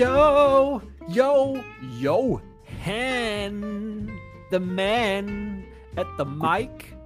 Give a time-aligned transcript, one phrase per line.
[0.00, 1.62] Yo, yo,
[1.98, 2.40] yo,
[2.86, 4.10] Han,
[4.50, 5.62] the man
[5.98, 6.96] at the mic.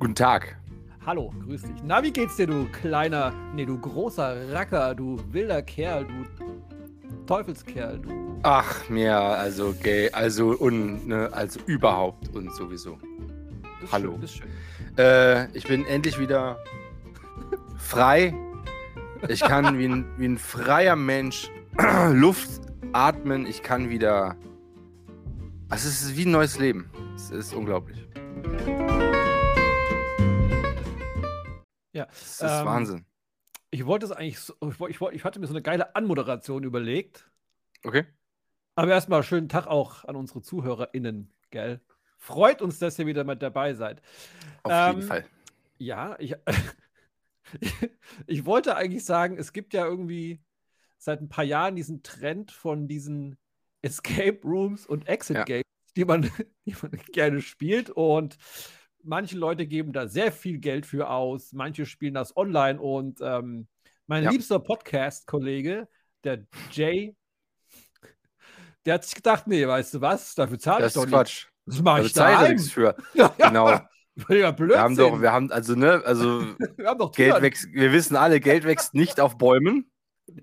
[0.00, 0.56] Guten Tag.
[1.06, 1.80] Hallo, grüß dich.
[1.84, 8.00] Na, wie geht's dir, du kleiner, nee, du großer Racker, du wilder Kerl, du Teufelskerl,
[8.00, 8.10] du.
[8.42, 12.98] Ach, mir, also gay, also und, ne, also überhaupt und sowieso.
[13.92, 14.18] Hallo.
[14.18, 14.98] Schön, schön.
[14.98, 16.58] Äh, ich bin endlich wieder
[17.78, 18.34] frei.
[19.28, 21.50] Ich kann wie ein, wie ein freier Mensch
[22.12, 22.60] Luft
[22.92, 23.46] atmen.
[23.46, 24.36] Ich kann wieder.
[25.70, 26.90] Also es ist wie ein neues Leben.
[27.14, 28.06] Es ist unglaublich.
[31.92, 33.06] Ja, Es ist ähm, Wahnsinn.
[33.70, 35.96] Ich wollte es eigentlich, so, ich, wollte, ich, wollte, ich hatte mir so eine geile
[35.96, 37.28] Anmoderation überlegt.
[37.84, 38.04] Okay?
[38.76, 41.80] Aber erstmal schönen Tag auch an unsere ZuhörerInnen, gell?
[42.18, 44.00] Freut uns, dass ihr wieder mit dabei seid.
[44.62, 45.24] Auf Ähm, jeden Fall.
[45.78, 46.34] Ja, ich,
[48.26, 50.42] ich wollte eigentlich sagen, es gibt ja irgendwie
[50.98, 53.36] seit ein paar Jahren diesen Trend von diesen
[53.82, 55.44] Escape Rooms und Exit Ja.
[55.44, 55.64] Games,
[55.96, 56.22] die man,
[56.66, 57.90] die man gerne spielt.
[57.90, 58.36] Und
[59.02, 62.80] manche Leute geben da sehr viel Geld für aus, manche spielen das online.
[62.80, 63.68] Und ähm,
[64.06, 64.30] mein Ja.
[64.30, 65.88] liebster Podcast-Kollege,
[66.24, 67.14] der Jay,
[68.86, 71.14] der hat sich gedacht, nee, weißt du was, dafür zahle ich Das doch ist nicht.
[71.14, 71.46] Quatsch.
[71.66, 72.52] Das mache Da ich daheim.
[72.52, 72.94] nichts für.
[73.38, 73.80] Genau.
[74.28, 74.68] Ja, Blödsinn.
[74.68, 76.40] Wir haben doch, wir haben, also, ne, also
[76.76, 79.90] Wir haben doch Geld wächst, wir wissen alle, Geld wächst nicht auf Bäumen.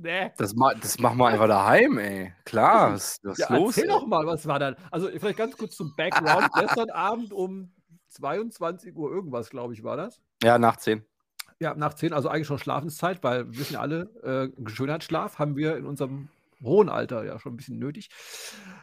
[0.00, 0.30] Nee.
[0.36, 2.32] Das, ma das machen wir einfach daheim, ey.
[2.44, 3.76] Klar, was, was Ja, ist los?
[3.76, 3.96] erzähl ey?
[3.96, 4.76] doch mal, was war dann?
[4.92, 6.48] Also vielleicht ganz kurz zum Background.
[6.54, 7.72] Gestern Abend um
[8.10, 10.20] 22 Uhr irgendwas, glaube ich, war das.
[10.40, 11.04] Ja, nach 10.
[11.58, 15.56] Ja, nach 10, also eigentlich schon Schlafenszeit, weil wir wissen ja alle, äh, Schönheitsschlaf haben
[15.56, 16.28] wir in unserem
[16.62, 18.08] hohen Alter ja schon ein bisschen nötig.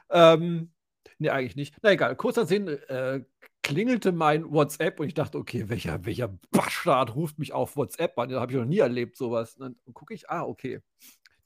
[0.09, 0.73] Ähm,
[1.18, 1.76] nee, eigentlich nicht.
[1.81, 3.23] Na egal, kurz nach 10 äh,
[3.66, 8.30] klingelte mein WhatsApp und ich dachte, okay, welcher, welcher Bastard ruft mich auf WhatsApp an?
[8.30, 9.55] Das habe ich noch nie erlebt, sowas.
[9.55, 10.81] Und dann gucke ich, ah, okay,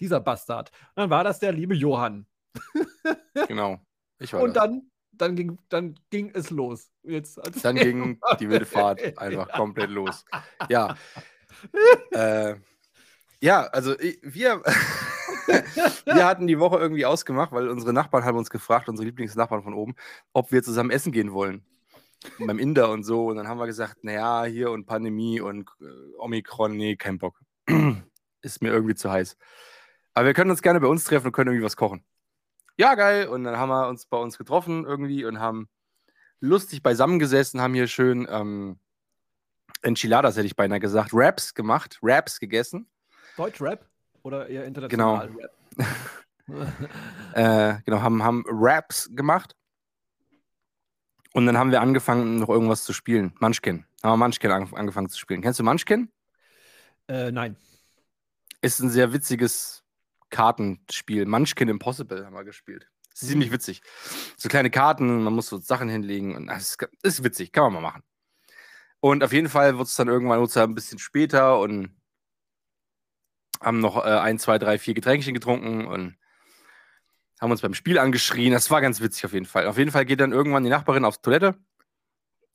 [0.02, 0.70] dieser Bastard.
[0.96, 2.26] Und dann war das der liebe Johann.
[3.48, 3.80] Genau.
[4.20, 4.66] Ich war Und das.
[4.66, 6.92] dann, dann, ging, dann ging es los.
[7.04, 10.26] Jetzt, Dann ging die wilde Fahrt einfach komplett los.
[10.68, 10.98] Ja.
[12.12, 12.56] äh,
[13.42, 14.62] ja, also wir,
[16.06, 19.74] wir hatten die Woche irgendwie ausgemacht, weil unsere Nachbarn haben uns gefragt, unsere Lieblingsnachbarn von
[19.74, 19.96] oben,
[20.34, 21.64] ob wir zusammen essen gehen wollen.
[22.40, 23.28] Beim Inder und so.
[23.28, 27.40] Und dann haben wir gesagt, naja, hier und Pandemie und äh, Omikron, nee, kein Bock.
[28.42, 29.38] Ist mir irgendwie zu heiß.
[30.14, 32.04] Aber wir können uns gerne bei uns treffen und können irgendwie was kochen.
[32.78, 33.28] Ja, geil.
[33.28, 35.70] Und dann haben wir uns bei uns getroffen irgendwie und haben
[36.40, 38.80] lustig beisammen gesessen, haben hier schön ähm,
[39.82, 42.90] Enchiladas, hätte ich beinahe gesagt, Wraps gemacht, Wraps gegessen.
[43.38, 43.86] Deutschrap
[44.24, 45.52] oder eher international Rap?
[47.34, 49.56] Äh, genau, haben, haben Wraps gemacht.
[51.34, 53.34] Und dann haben wir angefangen, noch irgendwas zu spielen.
[53.40, 53.86] Munchkin.
[54.02, 55.42] Haben wir Munchkin an, angefangen zu spielen.
[55.42, 56.12] Kennst du Munchkin?
[57.08, 57.56] äh, nein.
[58.62, 59.84] Ist ein sehr witziges
[60.30, 61.26] Kartenspiel.
[61.26, 62.90] Munchkin Impossible haben wir gespielt.
[63.14, 63.82] Ist ziemlich witzig.
[64.38, 67.74] So kleine Karten, man muss so Sachen hinlegen und das ist, ist witzig, kann man
[67.74, 68.04] mal machen.
[69.02, 71.96] Und auf jeden Fall wird es dann irgendwann wird's ein bisschen später und
[73.62, 76.18] haben noch äh, ein, zwei, drei, vier Getränkchen getrunken und
[77.40, 78.52] haben uns beim Spiel angeschrien.
[78.52, 79.68] Das war ganz witzig auf jeden Fall.
[79.68, 81.56] Auf jeden Fall geht dann irgendwann die Nachbarin aufs Toilette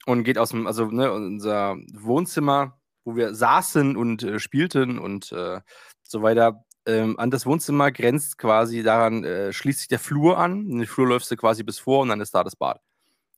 [0.06, 5.32] und geht aus dem, also ne, unser Wohnzimmer, wo wir saßen und äh, spielten und
[5.32, 5.60] äh,
[6.02, 10.68] so weiter, ähm, an das Wohnzimmer grenzt quasi daran, äh, schließt sich der Flur an.
[10.68, 12.80] In den Flur läufst du quasi bis vor und dann ist da das Bad.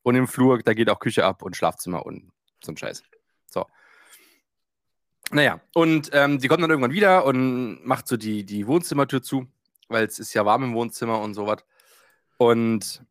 [0.03, 2.33] Und im Flur, da geht auch Küche ab und Schlafzimmer und
[2.65, 3.03] so ein Scheiß.
[3.47, 3.67] So.
[5.31, 9.49] Naja, und ähm, die kommt dann irgendwann wieder und macht so die, die Wohnzimmertür zu,
[9.89, 11.65] weil es ist ja warm im Wohnzimmer und sowas.
[12.39, 13.03] Und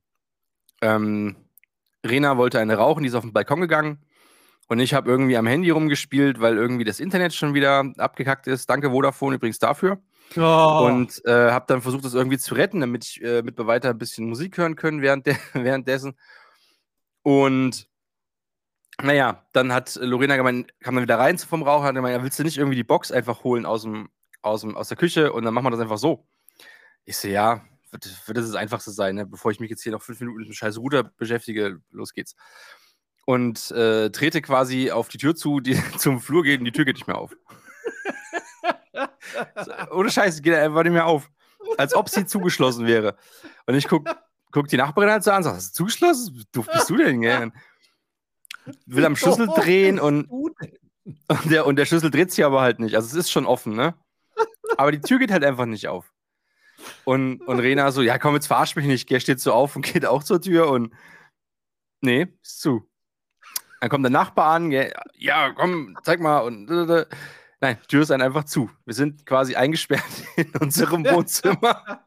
[0.81, 1.35] ähm,
[2.05, 3.99] Rena wollte eine rauchen, die ist auf den Balkon gegangen.
[4.67, 8.69] Und ich habe irgendwie am Handy rumgespielt, weil irgendwie das Internet schon wieder abgekackt ist.
[8.69, 9.99] Danke Vodafone übrigens dafür.
[10.35, 13.91] Oh, Und äh, habe dann versucht, das irgendwie zu retten, damit ich äh, mit weiter
[13.91, 16.17] ein bisschen Musik hören können während der, währenddessen.
[17.21, 17.87] Und
[19.01, 22.39] naja, dann hat Lorena gemeint, kam dann wieder rein vom Rauch, hat gemeint, ja, willst
[22.39, 24.09] du nicht irgendwie die Box einfach holen aus, dem,
[24.41, 26.27] aus, dem, aus der Küche und dann machen wir das einfach so.
[27.05, 27.61] Ich so, ja,
[27.91, 29.25] wird, wird das das Einfachste sein, ne?
[29.25, 32.35] bevor ich mich jetzt hier noch fünf Minuten mit dem scheiß Router beschäftige, los geht's.
[33.25, 36.85] Und äh, trete quasi auf die Tür zu, die zum Flur geht und die Tür
[36.85, 37.35] geht nicht mehr auf.
[39.91, 41.29] Ohne Scheiß, geht einfach nicht mehr auf.
[41.77, 43.17] Als ob sie zugeschlossen wäre.
[43.65, 44.07] Und ich guck,
[44.51, 46.45] guck die Nachbarin halt so an, sag, hast du zugeschlossen?
[46.51, 47.51] Du bist du denn, gell?
[48.85, 50.55] Will am Schlüssel drehen und, und,
[51.45, 52.95] der, und der Schlüssel dreht sich aber halt nicht.
[52.95, 53.95] Also es ist schon offen, ne?
[54.77, 56.14] Aber die Tür geht halt einfach nicht auf.
[57.03, 59.09] Und, und Rena so, ja komm, jetzt verarsch mich nicht.
[59.09, 60.93] Der steht so auf und geht auch zur Tür und
[62.01, 62.89] nee, ist zu.
[63.81, 66.39] Dann kommt der Nachbar an, ja komm, zeig mal.
[66.39, 66.69] Und
[67.61, 68.69] Nein, die Tür ist einfach zu.
[68.85, 70.03] Wir sind quasi eingesperrt
[70.35, 72.05] in unserem Wohnzimmer.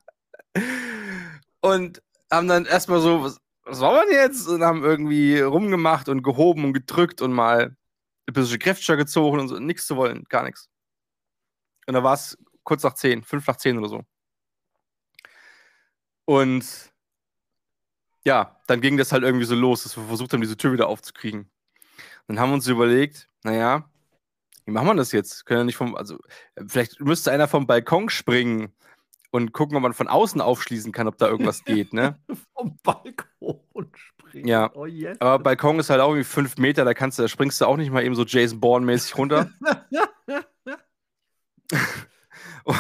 [1.60, 4.46] und haben dann erstmal so, was, was war man jetzt?
[4.46, 7.76] Und haben irgendwie rumgemacht und gehoben und gedrückt und mal
[8.26, 9.58] ein bisschen kräftiger gezogen und so.
[9.58, 10.69] Nichts zu wollen, gar nichts.
[11.86, 14.02] Und da war es kurz nach zehn, fünf nach zehn oder so.
[16.28, 16.92] Und
[18.22, 20.86] ja, dann ging das halt irgendwie so los, dass wir versucht haben, diese Tür wieder
[20.86, 21.50] aufzukriegen.
[22.26, 23.88] Dann haben wir uns überlegt, naja,
[24.66, 25.46] wie machen wir das jetzt?
[25.46, 26.19] Können wir nicht vom, also
[26.66, 28.75] vielleicht müsste einer vom Balkon springen
[29.30, 32.19] und gucken, ob man von außen aufschließen kann, ob da irgendwas geht, ne?
[32.54, 34.48] vom Balkon springen.
[34.48, 34.70] Ja.
[34.75, 35.19] Oh, yes.
[35.22, 37.78] Aber Balkon ist halt auch irgendwie fünf Meter, da kannst du, da springst du auch
[37.78, 39.50] nicht mal eben so Jason Bourne-mäßig runter.
[42.64, 42.76] und,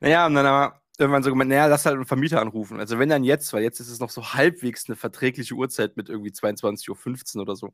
[0.00, 2.80] naja, und dann haben irgendwann so gemeint, naja, lass halt einen Vermieter anrufen.
[2.80, 6.08] Also wenn dann jetzt, weil jetzt ist es noch so halbwegs eine verträgliche Uhrzeit mit
[6.08, 7.72] irgendwie 22.15 Uhr oder so.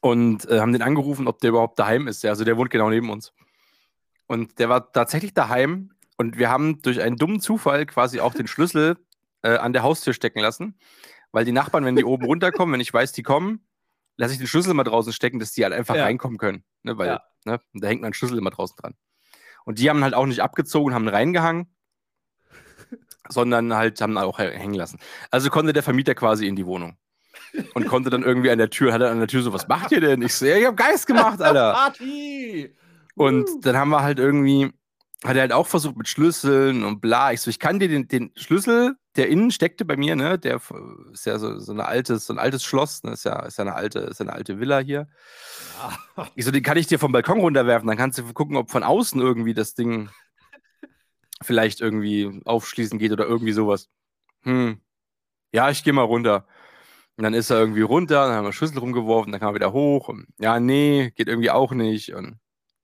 [0.00, 2.22] Und äh, haben den angerufen, ob der überhaupt daheim ist.
[2.22, 3.32] Ja, also der wohnt genau neben uns.
[4.26, 8.46] Und der war tatsächlich daheim und wir haben durch einen dummen Zufall quasi auch den
[8.46, 8.96] Schlüssel
[9.42, 10.78] äh, an der Haustür stecken lassen.
[11.32, 13.66] Weil die Nachbarn, wenn die oben runterkommen, wenn ich weiß, die kommen,
[14.16, 16.04] lasse ich den Schlüssel mal draußen stecken, dass die halt einfach ja.
[16.04, 16.64] reinkommen können.
[16.82, 16.98] Ne?
[16.98, 17.22] Weil ja.
[17.44, 18.94] ne, da hängt mein Schlüssel immer draußen dran.
[19.70, 21.72] Und die haben halt auch nicht abgezogen, haben reingehangen,
[23.28, 24.98] sondern halt haben auch hängen lassen.
[25.30, 26.96] Also konnte der Vermieter quasi in die Wohnung.
[27.74, 29.92] Und konnte dann irgendwie an der Tür, hat er an der Tür so, was macht
[29.92, 30.22] ihr denn?
[30.22, 31.72] Ich so, ja, ich hab Geist gemacht, Alter.
[31.74, 32.74] Party!
[33.14, 34.72] Und dann haben wir halt irgendwie,
[35.22, 37.30] hat er halt auch versucht mit Schlüsseln und bla.
[37.30, 40.60] Ich so, ich kann dir den, den Schlüssel, der innen steckte bei mir, ne, der
[41.12, 43.62] ist ja so, so, eine altes, so ein altes Schloss, ne, ist ja, ist ja
[43.62, 45.08] eine alte, ist ja eine alte Villa hier.
[46.16, 46.28] Ja.
[46.36, 48.82] Ich so, den kann ich dir vom Balkon runterwerfen, dann kannst du gucken, ob von
[48.82, 50.10] außen irgendwie das Ding
[51.42, 53.88] vielleicht irgendwie aufschließen geht oder irgendwie sowas.
[54.42, 54.80] Hm.
[55.52, 56.46] Ja, ich gehe mal runter.
[57.16, 59.72] Und dann ist er irgendwie runter, dann haben wir Schlüssel rumgeworfen, dann kam er wieder
[59.72, 60.08] hoch.
[60.08, 62.14] Und, ja, nee, geht irgendwie auch nicht.
[62.14, 62.38] Und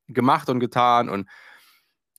[0.08, 1.08] gemacht und getan.
[1.08, 1.28] Und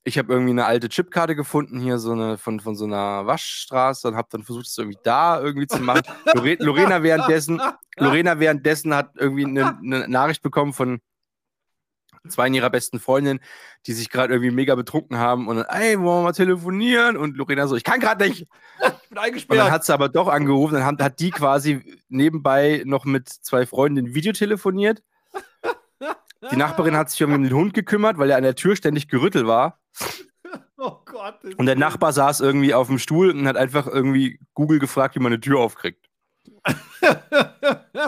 [0.08, 4.08] ich habe irgendwie eine alte Chipkarte gefunden, hier so eine von, von so einer Waschstraße
[4.08, 6.04] und habe dann versucht, es irgendwie da irgendwie zu machen.
[6.34, 7.62] Lore Lorena währenddessen,
[7.98, 11.02] Lorena währenddessen hat irgendwie eine, eine Nachricht bekommen von
[12.30, 13.42] zwei ihrer besten Freundinnen,
[13.86, 17.18] die sich gerade irgendwie mega betrunken haben und dann, ey, wollen wir mal telefonieren?
[17.18, 18.48] Und Lorena so, ich kann gerade nicht.
[19.04, 19.60] Ich bin eingesperrt.
[19.60, 23.28] Und dann hat sie aber doch angerufen, dann hat, hat die quasi nebenbei noch mit
[23.28, 25.04] zwei Freundinnen Video telefoniert.
[26.52, 29.48] Die Nachbarin hat sich um den Hund gekümmert, weil er an der Tür ständig gerüttelt
[29.48, 29.80] war.
[30.80, 31.44] Oh Gott.
[31.58, 35.20] Und der Nachbar saß irgendwie auf dem Stuhl und hat einfach irgendwie Google gefragt, wie
[35.20, 36.08] man eine Tür aufkriegt.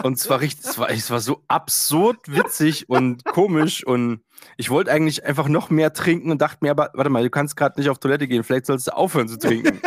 [0.04, 4.22] und es war richtig, es war, es war so absurd witzig und komisch und
[4.56, 7.56] ich wollte eigentlich einfach noch mehr trinken und dachte mir, aber warte mal, du kannst
[7.56, 9.80] gerade nicht auf Toilette gehen, vielleicht sollst du aufhören zu trinken.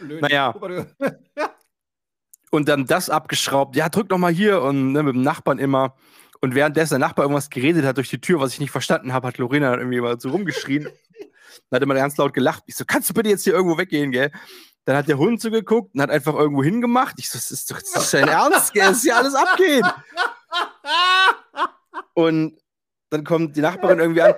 [0.20, 0.54] naja.
[2.50, 5.94] Und dann das abgeschraubt, ja, drück doch mal hier und ne, mit dem Nachbarn immer.
[6.40, 9.28] Und währenddessen der Nachbar irgendwas geredet hat durch die Tür, was ich nicht verstanden habe,
[9.28, 10.84] hat Lorena irgendwie mal so rumgeschrien.
[10.84, 12.64] dann hat immer ganz laut gelacht.
[12.66, 14.32] Ich so, kannst du bitte jetzt hier irgendwo weggehen, gell?
[14.86, 17.16] Dann hat der Hund so geguckt und hat einfach irgendwo hingemacht.
[17.18, 17.80] Ich so, das ist doch
[18.10, 18.88] dein Ernst, gell?
[18.88, 19.84] Das ist hier alles abgeht.
[22.14, 22.58] Und
[23.10, 24.34] dann kommt die Nachbarin irgendwie an.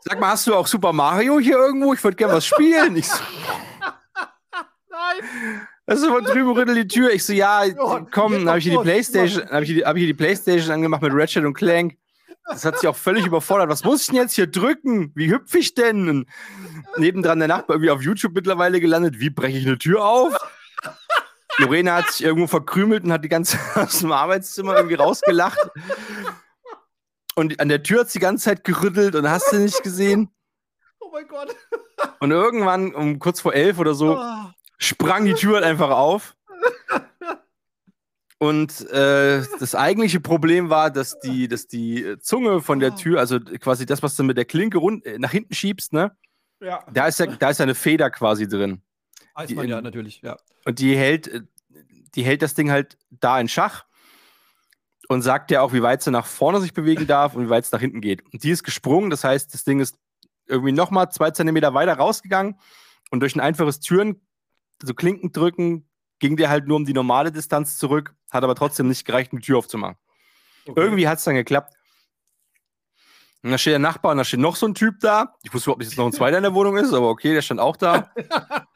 [0.00, 1.92] Sag mal, hast du auch Super Mario hier irgendwo?
[1.92, 2.96] Ich würde gerne was spielen.
[2.96, 3.18] Ich so,
[4.90, 5.66] Nein.
[5.92, 7.12] Also von drüben rüttelt die Tür.
[7.12, 7.64] Ich so, ja,
[8.10, 10.72] komm, dann habe ich hier die Playstation, habe ich, hier, hab ich hier die Playstation
[10.72, 11.98] angemacht mit Ratchet und Clank.
[12.48, 13.68] Das hat sich auch völlig überfordert.
[13.68, 15.12] Was muss ich denn jetzt hier drücken?
[15.14, 16.08] Wie hüpfe ich denn?
[16.08, 16.28] Und
[16.96, 19.20] nebendran der Nachbar irgendwie auf YouTube mittlerweile gelandet.
[19.20, 20.34] Wie breche ich eine Tür auf?
[21.58, 25.60] Lorena hat sich irgendwo verkrümelt und hat die ganze aus dem Arbeitszimmer irgendwie rausgelacht.
[27.34, 30.30] Und an der Tür hat sie die ganze Zeit gerüttelt und hast du nicht gesehen.
[31.00, 31.54] Oh mein Gott.
[32.20, 34.51] Und irgendwann um kurz vor elf oder so oh
[34.82, 36.36] sprang die Tür halt einfach auf.
[38.38, 43.38] Und äh, das eigentliche Problem war, dass die, dass die Zunge von der Tür, also
[43.38, 46.16] quasi das, was du mit der Klinke rund, äh, nach hinten schiebst, ne?
[46.60, 46.84] Ja.
[46.92, 48.82] Da ist ja, da ist ja eine Feder quasi drin.
[49.34, 50.36] Weiß die, man ja, natürlich, ja.
[50.64, 51.42] Und die hält, äh,
[52.16, 53.84] die hält das Ding halt da in Schach
[55.08, 57.64] und sagt ja auch, wie weit sie nach vorne sich bewegen darf und wie weit
[57.64, 58.24] es nach hinten geht.
[58.32, 59.96] Und die ist gesprungen, das heißt, das Ding ist
[60.46, 62.58] irgendwie nochmal zwei Zentimeter weiter rausgegangen
[63.10, 64.20] und durch ein einfaches Türen
[64.86, 68.88] so Klinken drücken, ging der halt nur um die normale Distanz zurück, hat aber trotzdem
[68.88, 69.96] nicht gereicht, die Tür aufzumachen.
[70.66, 70.80] Okay.
[70.80, 71.74] Irgendwie hat es dann geklappt.
[73.42, 75.34] Und da steht der Nachbar und da steht noch so ein Typ da.
[75.42, 77.42] Ich wusste überhaupt nicht, dass noch ein zweiter in der Wohnung ist, aber okay, der
[77.42, 78.12] stand auch da.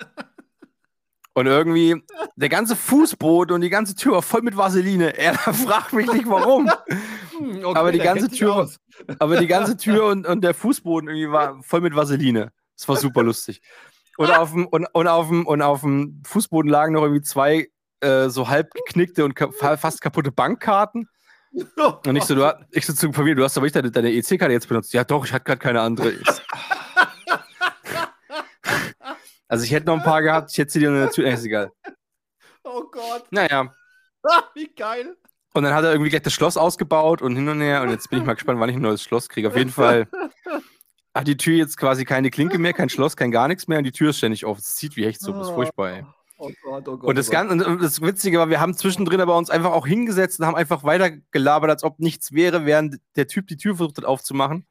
[1.36, 2.02] Und irgendwie,
[2.36, 5.18] der ganze Fußboden und die ganze Tür war voll mit Vaseline.
[5.18, 6.70] Er fragt mich nicht warum.
[7.36, 8.70] Hm, okay, aber die ganze Tür,
[9.18, 12.52] aber die ganze Tür und, und der Fußboden irgendwie war voll mit Vaseline.
[12.75, 13.60] Das war super lustig.
[14.16, 17.68] Und auf dem, und, und auf dem, und auf dem Fußboden lagen noch irgendwie zwei
[18.00, 21.08] äh, so halb geknickte und ka fast kaputte Bankkarten.
[22.06, 24.52] Und ich so, du, ich so zu Familie, du hast aber nicht deine, deine EC-Karte
[24.52, 24.92] jetzt benutzt.
[24.92, 26.12] Ja, doch, ich hatte gerade keine andere.
[29.49, 31.73] also ich hätte noch ein paar gehabt, ich hätte sie dir natürlich, ist egal.
[32.64, 33.25] Oh Gott.
[33.30, 33.73] Naja.
[34.54, 35.16] Wie geil.
[35.54, 37.80] Und dann hat er irgendwie gleich das Schloss ausgebaut und hin und her.
[37.80, 39.49] Und jetzt bin ich mal gespannt, wann ich ein neues Schloss kriege.
[39.49, 40.06] Auf jeden Fall
[41.16, 43.78] hat die Tür jetzt quasi keine Klinke mehr, kein Schloss, kein gar nichts mehr.
[43.78, 44.61] Und die Tür ist ständig offen.
[44.61, 45.32] Es zieht wie echt so.
[45.32, 46.04] Das ist furchtbar, ey.
[46.38, 47.08] Oh Gott, oh Gott.
[47.08, 49.87] Und das, oh Ganze, und das Witzige war, wir haben zwischendrin aber uns einfach auch
[49.87, 53.76] hingesetzt und haben einfach weiter gelabert, als ob nichts wäre, während der Typ die Tür
[53.76, 54.66] versucht hat aufzumachen.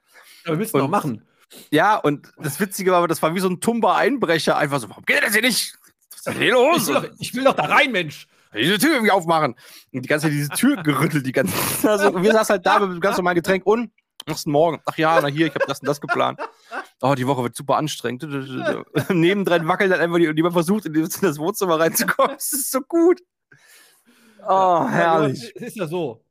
[0.45, 1.27] Aber willst du noch und- machen?
[1.71, 4.57] Ja, und das Witzige war, aber das war wie so ein tumber Einbrecher.
[4.57, 5.75] Einfach so, warum geht das hier nicht?
[6.09, 6.87] Was ist denn hier Ich los?
[6.87, 8.27] will, doch, ich will doch da rein, Mensch.
[8.53, 9.55] diese Tür irgendwie aufmachen.
[9.93, 11.89] Und die ganze Zeit diese Tür gerüttelt, die ganze Zeit.
[11.91, 13.91] Also, und wir saßen halt da mit einem ganz normalen Getränk und
[14.27, 14.81] machst du morgen?
[14.85, 16.39] Ach ja, na hier, ich habe das und das geplant.
[17.01, 18.23] Oh, die Woche wird super anstrengend.
[19.09, 22.35] Nebendran wackelt dann einfach die, und jemand versucht, in das Wohnzimmer reinzukommen.
[22.35, 23.21] Das ist so gut.
[24.47, 25.51] Oh, herrlich.
[25.55, 26.23] Es ist ja so,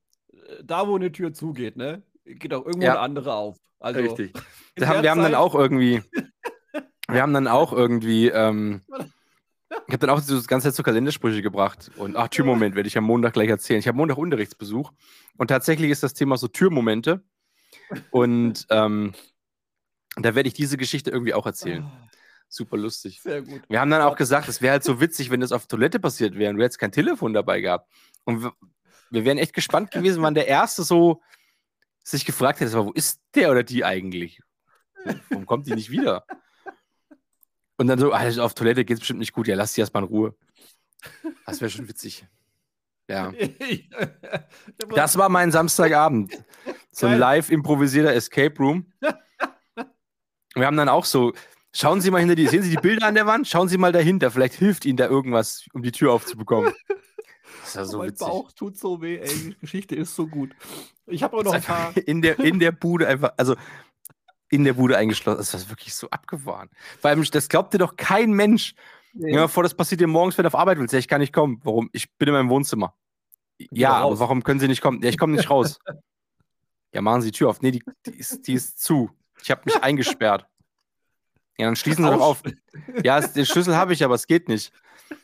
[0.63, 2.93] da wo eine Tür zugeht, ne, geht auch irgendwo Ja.
[2.93, 3.57] eine andere auf.
[3.81, 4.33] Also, Richtig.
[4.77, 6.03] Wir haben, haben dann Zeit- auch irgendwie,
[7.09, 8.83] wir haben dann auch irgendwie, ähm,
[9.87, 11.93] ich habe dann auch so das ganze Zeit so Kalendersprüche gebracht.
[11.97, 13.79] Und ach, Türmoment werde ich am Montag gleich erzählen.
[13.79, 14.91] Ich habe Montag Unterrichtsbesuch
[15.37, 17.23] und tatsächlich ist das Thema so Türmomente.
[18.11, 19.15] Und ähm,
[20.17, 21.91] da werde ich diese Geschichte irgendwie auch erzählen.
[22.49, 23.21] Super lustig.
[23.21, 23.63] Sehr gut.
[23.69, 26.37] Wir haben dann auch gesagt, es wäre halt so witzig, wenn das auf Toilette passiert
[26.37, 27.91] wäre und du hättest kein Telefon dabei gehabt.
[28.25, 28.53] Und wir,
[29.11, 31.21] wir wären echt gespannt gewesen, wann der Erste so
[32.05, 34.41] sich gefragt hätte, wo ist der oder die eigentlich?
[35.31, 36.27] Warum kommt die nicht wieder?
[37.77, 40.05] Und dann so, also auf Toilette geht es bestimmt nicht gut, ja, lass die erstmal
[40.05, 40.37] in Ruhe.
[41.47, 42.27] Das wäre schon witzig.
[43.09, 43.33] Ja.
[44.95, 46.45] Das war mein Samstagabend.
[46.91, 48.93] So ein live improvisierter Escape Room.
[50.55, 51.33] Wir haben dann auch so,
[51.73, 53.49] schauen Sie mal hinter die, sehen Sie die Bilder an der Wand?
[53.49, 56.73] Schauen Sie mal dahinter, vielleicht hilft Ihnen da irgendwas, um die Tür aufzubekommen.
[57.61, 58.27] Das ist ja so mein witzig.
[58.27, 59.29] Bauch tut so weh, ey.
[59.29, 60.55] Die Geschichte ist so gut.
[61.07, 61.97] Ich habe auch noch ein paar.
[61.97, 63.57] in, der, in der Bude einfach, also
[64.49, 65.39] in der Bude eingeschlossen.
[65.39, 66.71] Das ist wirklich so abgefahren.
[67.01, 68.75] Vor allem, das glaubt dir doch kein Mensch.
[69.15, 70.93] Ja, vor, das passiert dir morgens, wenn du auf Arbeit willst.
[70.93, 71.61] Ja, ich kann nicht kommen.
[71.63, 71.89] Warum?
[71.93, 72.95] Ich bin in meinem Wohnzimmer.
[73.71, 75.01] Ja, aber warum können Sie nicht kommen?
[75.03, 75.79] Ja, ich komme nicht raus.
[76.93, 77.63] ja, machen Sie die Tür auf.
[77.63, 79.11] Nee, die, die, ist, die ist zu.
[79.43, 80.47] Ich habe mich eingesperrt.
[81.59, 82.43] Ja, dann schließen Sie doch auf.
[83.05, 84.73] Ja, es, den Schlüssel habe ich, aber es geht nicht.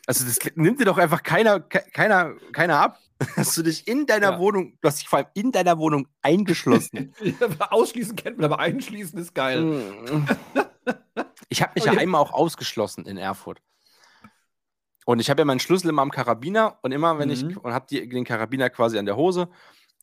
[0.07, 2.99] Also, das nimmt dir doch einfach keiner, ke- keiner, keiner ab.
[3.35, 4.39] Dass du dich in deiner Ja.
[4.39, 7.13] Wohnung, du hast dich vor allem in deiner Wohnung eingeschlossen.
[7.59, 9.61] Ausschließen kennt man, aber einschließen ist geil.
[9.61, 10.25] Mm.
[11.49, 11.99] Ich habe mich Oh, ja ja.
[11.99, 13.61] einmal auch ausgeschlossen in Erfurt.
[15.05, 17.57] Und ich habe ja meinen Schlüssel immer am Karabiner und immer, wenn ich, Mhm.
[17.57, 19.49] und habe den Karabiner quasi an der Hose.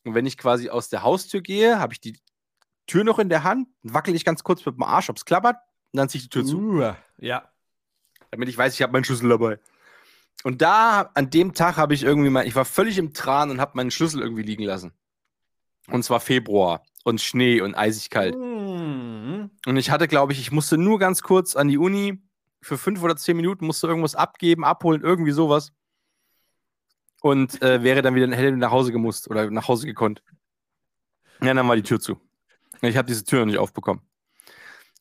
[0.04, 2.18] Und wenn ich quasi aus der Haustür gehe, habe ich die
[2.86, 5.56] Tür noch in der Hand, wackel ich ganz kurz mit dem Arsch, ob es klappert,
[5.92, 7.48] und dann ziehe ich die Tür zu, Uh, ja.
[8.30, 9.58] damit ich weiß, ich habe meinen Schlüssel dabei.
[10.44, 13.60] Und da, an dem Tag habe ich irgendwie mal, ich war völlig im Tran und
[13.60, 14.92] habe meinen Schlüssel irgendwie liegen lassen.
[15.88, 18.36] Und zwar Februar und Schnee und eisig kalt.
[18.36, 19.50] Mhm.
[19.66, 22.22] Und ich hatte, glaube ich, ich musste nur ganz kurz an die Uni
[22.60, 25.72] für fünf oder zehn Minuten, musste irgendwas abgeben, abholen, irgendwie sowas.
[27.20, 30.22] Und äh, wäre dann wieder hätte nach Hause gemusst oder nach Hause gekonnt.
[31.42, 32.20] Ja, dann war die Tür zu.
[32.80, 34.02] Ich habe diese Tür noch nicht aufbekommen.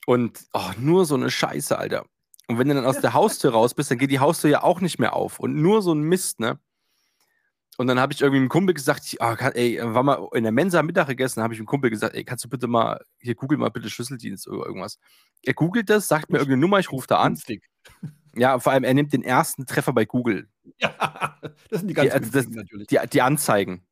[0.06, 2.06] Und oh, nur so eine Scheiße, Alter.
[2.48, 4.80] Und wenn du dann aus der Haustür raus bist, dann geht die Haustür ja auch
[4.80, 5.40] nicht mehr auf.
[5.40, 6.60] Und nur so ein Mist, ne?
[7.78, 10.52] Und dann habe ich irgendwie einem Kumpel gesagt, ah, kann, ey, war mal in der
[10.52, 13.58] Mensa Mittag gegessen, habe ich dem Kumpel gesagt, ey, kannst du bitte mal, hier google
[13.60, 14.98] mal bitte Schlüsseldienst oder irgendwas.
[15.44, 17.40] Er googelt das, sagt mir irgendeine Nummer, ich rufe da an.
[18.36, 20.48] Ja, vor allem, er nimmt den ersten Treffer bei Google.
[20.78, 21.40] Ja,
[21.72, 22.88] das sind die ganz Die- also das- günstigen natürlich.
[22.88, 23.84] Die, die Anzeigen.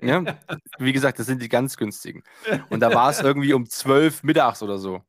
[0.00, 0.22] Ja?
[0.78, 2.22] Wie gesagt, das sind die ganz günstigen.
[2.70, 5.02] Und da war es irgendwie um 12 mittags oder so.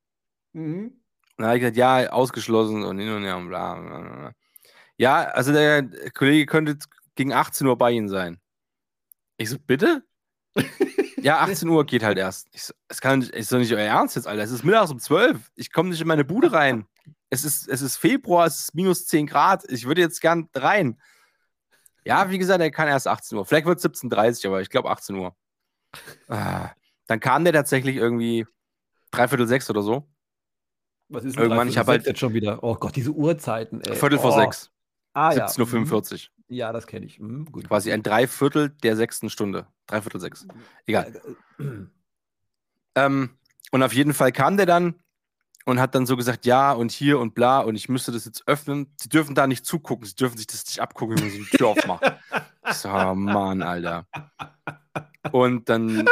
[0.54, 0.86] Mhm.
[0.86, 0.94] Und
[1.38, 4.00] dann habe ich gesagt, ja, ausgeschlossen und hin und her und bla, bla.
[4.00, 4.32] bla.
[4.98, 6.78] Ja, also der Kollege könnte
[7.20, 8.40] gegen 18 Uhr bei Ihnen sein.
[9.36, 10.04] Ich so, bitte?
[11.18, 12.48] ja, 18 Uhr geht halt erst.
[12.54, 14.42] Ich so, es kann nicht, ist doch nicht euer Ernst jetzt, Alter.
[14.42, 15.52] Es ist mittags um 12.
[15.56, 16.88] Ich komme nicht in meine Bude rein.
[17.32, 19.64] Es ist, es ist Februar, es ist minus 10 Grad.
[19.70, 21.00] Ich würde jetzt gern rein.
[22.04, 23.46] Ja, wie gesagt, er kann erst 18 Uhr.
[23.46, 25.36] Vielleicht wird es 17.30 Uhr, aber ich glaube 18 Uhr.
[26.28, 26.72] Ah,
[27.06, 28.48] dann kam der tatsächlich irgendwie
[29.12, 30.10] dreiviertel sechs oder so.
[31.08, 32.64] Was ist Irgendwann, ich hab halt- jetzt schon wieder.
[32.64, 33.80] Oh Gott, diese Uhrzeiten.
[33.82, 33.96] Ey.
[33.96, 34.40] Viertel vor oh.
[34.40, 34.72] sechs.
[35.14, 35.46] Ah, ja.
[35.46, 36.39] 17.45 Uhr.
[36.50, 37.20] Ja, das kenne ich.
[37.20, 37.68] Mhm, gut.
[37.68, 39.68] Quasi ein Dreiviertel der sechsten Stunde.
[39.88, 40.48] Dreiviertel sechs.
[40.86, 41.22] Egal.
[42.96, 43.38] Ähm,
[43.72, 44.96] und auf jeden Fall kam der dann
[45.66, 48.48] und hat dann so gesagt, ja und hier und bla und ich müsste das jetzt
[48.48, 48.92] öffnen.
[49.00, 51.58] Sie dürfen da nicht zugucken, sie dürfen sich das nicht abgucken, wenn man so die
[51.58, 52.04] Tür aufmacht.
[52.72, 54.08] So, oh Mann, Alter.
[55.32, 56.08] Und dann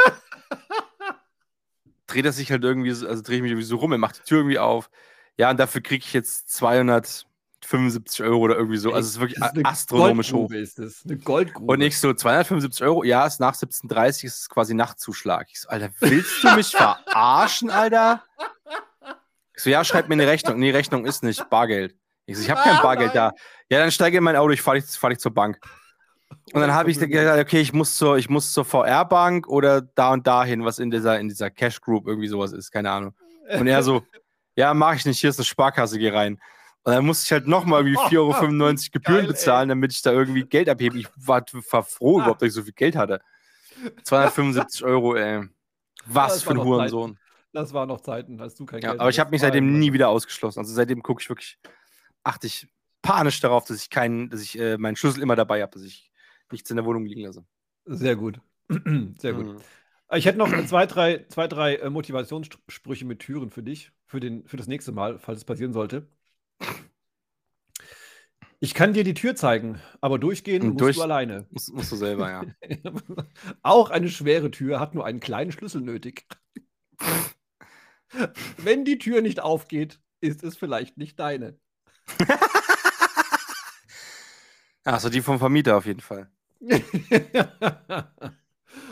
[2.06, 4.18] dreht er sich halt irgendwie, so- also drehe ich mich irgendwie so rum, er macht
[4.18, 4.90] die Tür irgendwie auf.
[5.36, 7.26] Ja, und dafür kriege ich jetzt 240
[7.68, 8.92] 275 Euro oder irgendwie so.
[8.92, 10.50] Also es ist wirklich Das ist eine astronomisch hoch.
[10.50, 11.02] Ist das.
[11.04, 11.72] Eine Goldgrube.
[11.72, 15.48] Und ich so, 275 Euro, ja, ist nach 17.30 ist es quasi Nachtzuschlag.
[15.50, 18.24] Ich so, Alter, willst du mich verarschen, Alter?
[19.54, 20.58] Ich so, ja, schreib mir eine Rechnung.
[20.58, 21.94] Nee, Rechnung ist nicht, Bargeld.
[22.26, 23.32] Ich so, ich habe kein Ah, Bargeld da.
[23.68, 25.58] Ja, dann steige in mein Auto, ich fahre dich, fahr dich zur Bank.
[26.52, 30.12] Und dann habe ich gesagt, okay, ich muss zur, ich muss zur VR-Bank oder da
[30.12, 33.14] und dahin, was in dieser, in dieser Cash Group irgendwie sowas ist, keine Ahnung.
[33.50, 34.02] Und er so,
[34.56, 36.38] ja, mache ich nicht, hier ist eine Sparkasse, geh rein.
[36.88, 40.10] Und dann musste ich halt nochmal irgendwie 4,95 Euro Gebühren Geil, bezahlen, damit ich da
[40.10, 40.98] irgendwie Geld abhebe.
[40.98, 43.20] Ich war, war froh überhaupt, dass ich so viel Geld hatte.
[44.04, 45.46] 275 Euro, ey.
[46.06, 47.18] Was für ein Hurensohn.
[47.52, 49.92] Das waren noch Zeiten, als du kein Ja, Geld aber ich habe mich seitdem nie
[49.92, 50.60] wieder ausgeschlossen.
[50.60, 51.58] Also seitdem gucke ich wirklich,
[52.22, 52.66] achte ich
[53.02, 56.10] panisch darauf, dass ich keinen, dass ich äh, meinen Schlüssel immer dabei habe, dass ich
[56.50, 57.44] nichts in der Wohnung liegen lasse.
[57.84, 58.40] Sehr gut.
[59.18, 59.46] Sehr gut.
[59.46, 59.56] Mhm.
[60.14, 64.46] Ich hätte noch zwei, drei, zwei, drei äh, Motivationssprüche mit Türen für dich, für, den,
[64.46, 66.08] für das nächste Mal, falls es passieren sollte.
[68.60, 71.46] Ich kann dir die Tür zeigen, aber durchgehen Und musst durch- du alleine.
[71.50, 72.42] Musst, musst du selber, ja.
[73.62, 76.26] Auch eine schwere Tür hat nur einen kleinen Schlüssel nötig.
[78.56, 81.58] Wenn die Tür nicht aufgeht, ist es vielleicht nicht deine.
[84.84, 86.30] Achso, die vom Vermieter auf jeden Fall.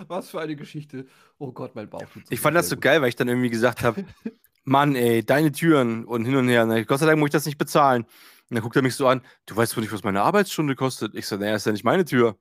[0.08, 1.06] Was für eine Geschichte.
[1.38, 2.04] Oh Gott, mein Bauch.
[2.12, 4.04] tut Ich fand das so geil, weil ich dann irgendwie gesagt habe,
[4.64, 6.66] Mann, ey, deine Türen und hin und her.
[6.66, 8.04] Na, Gott sei Dank muss ich das nicht bezahlen.
[8.48, 11.14] Und dann guckt er mich so an, du weißt wohl nicht, was meine Arbeitsstunde kostet.
[11.14, 12.38] Ich so, naja, ist ja nicht meine Tür.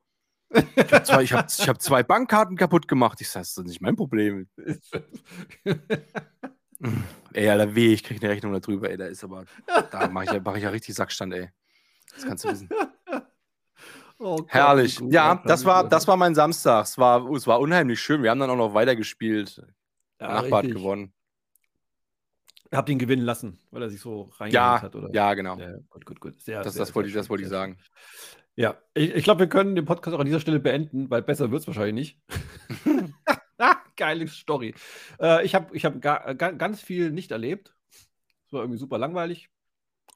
[0.53, 3.19] Ich habe zwei, ich hab, ich hab zwei Bankkarten kaputt gemacht.
[3.21, 4.47] Ich sag, das ist nicht mein Problem.
[7.33, 9.45] Ey, Alter, weh, ich krieg eine Rechnung darüber, ey, da ist aber,
[9.91, 11.49] da mache ich, ja- mach ich ja richtig Sackstand, ey.
[12.13, 12.69] Das kannst du wissen.
[14.17, 14.99] Oh Gott, Herrlich.
[15.09, 16.85] Ja, das war, das war mein Samstag.
[16.85, 18.23] Es war, es war unheimlich schön.
[18.23, 19.57] Wir haben dann auch noch weitergespielt.
[20.21, 20.75] Ja, Nachbar hat richtig.
[20.77, 21.13] gewonnen.
[22.75, 25.09] Ihr habt ihn gewinnen lassen, weil er sich so reingehängt Ja, hat, oder?
[25.13, 25.57] ja, genau.
[25.57, 26.41] Ja, gut, gut, gut.
[26.41, 27.77] Sehr, Das, sehr, das wollte ich, das wollte ich sagen.
[28.57, 31.51] Ja, ich, ich glaube, wir können den Podcast auch an dieser Stelle beenden, weil besser
[31.51, 33.13] wird es wahrscheinlich nicht.
[33.95, 34.75] Geile Story.
[35.21, 37.73] Äh, ich habe ich hab ga, ga, ganz viel nicht erlebt.
[38.45, 39.49] Es war irgendwie super langweilig.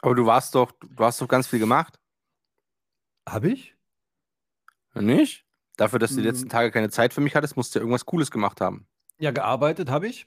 [0.01, 1.97] Aber du warst doch, du hast doch ganz viel gemacht.
[3.25, 3.73] Habe ich?
[4.95, 5.45] Nicht?
[5.77, 6.25] Dafür, dass du die Mm.
[6.25, 8.85] letzten Tage keine Zeit für mich hattest, musst du ja irgendwas Cooles gemacht haben.
[9.17, 10.25] Ja, gearbeitet habe ich.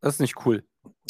[0.00, 0.64] Das ist nicht cool.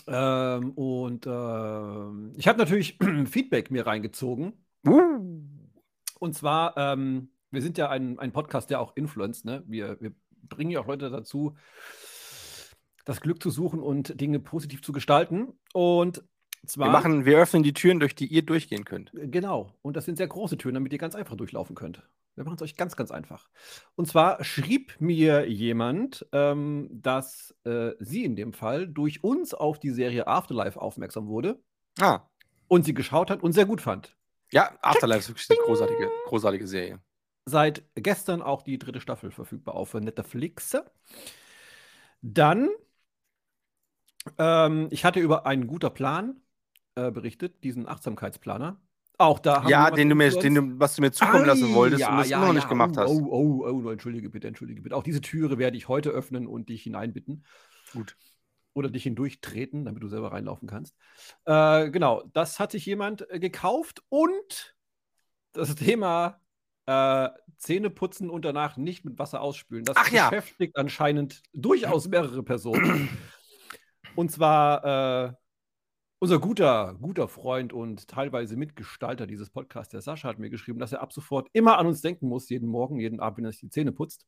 [0.07, 4.53] Ähm, und ähm, ich habe natürlich Feedback mir reingezogen.
[4.87, 5.43] Uh.
[6.19, 9.45] Und zwar, ähm, wir sind ja ein, ein Podcast, der auch influenzt.
[9.45, 9.65] Ne?
[9.67, 10.13] Wir, wir
[10.49, 11.57] bringen ja auch Leute dazu,
[13.05, 15.53] das Glück zu suchen und Dinge positiv zu gestalten.
[15.73, 16.25] Und
[16.67, 16.89] zwar.
[16.89, 19.13] Wir, machen, wir öffnen die Türen, durch die ihr durchgehen könnt.
[19.15, 19.73] Genau.
[19.83, 22.03] Und das sind sehr große Türen, damit ihr ganz einfach durchlaufen könnt.
[22.37, 23.49] Wir machen es euch ganz, ganz einfach.
[23.95, 29.79] Und zwar schrieb mir jemand, ähm, dass äh, sie in dem Fall durch uns auf
[29.81, 31.59] die Serie Afterlife aufmerksam wurde
[31.99, 32.21] Ah.
[32.69, 34.15] und sie geschaut hat und sehr gut fand.
[34.53, 37.01] Ja, Afterlife ist wirklich eine großartige, großartige Serie.
[37.47, 40.77] Seit gestern auch die dritte Staffel verfügbar auf Netflix.
[42.21, 42.69] Dann,
[44.39, 46.41] ähm, ich hatte über einen guter Plan
[46.97, 48.81] äh, berichtet, diesen Achtsamkeitsplaner.
[49.19, 51.73] Auch da haben Ja, wir den du mir, den du, was du mir zukommen lassen
[51.73, 52.69] Ei, wolltest ja, und das ja, noch nicht ja.
[52.69, 53.11] gemacht oh, hast.
[53.11, 54.95] Oh, oh, oh, no, entschuldige bitte, entschuldige bitte.
[54.95, 57.45] Auch diese Türe werde ich heute öffnen und dich hineinbitten.
[57.93, 58.17] Gut.
[58.75, 60.95] Oder dich hindurchtreten, damit du selber reinlaufen kannst.
[61.47, 64.77] Äh, genau, das hat sich jemand äh, gekauft und
[65.53, 66.39] das Thema
[66.85, 69.87] äh, Zähne putzen und danach nicht mit Wasser ausspülen.
[69.87, 73.09] Das Ach beschäftigt anscheinend durchaus mehrere Personen.
[74.15, 75.33] und zwar äh,
[76.19, 80.93] unser guter, guter Freund und teilweise Mitgestalter dieses Podcasts, der Sascha, hat mir geschrieben, dass
[80.93, 83.61] er ab sofort immer an uns denken muss, jeden Morgen, jeden Abend, wenn er sich
[83.61, 84.27] die Zähne putzt.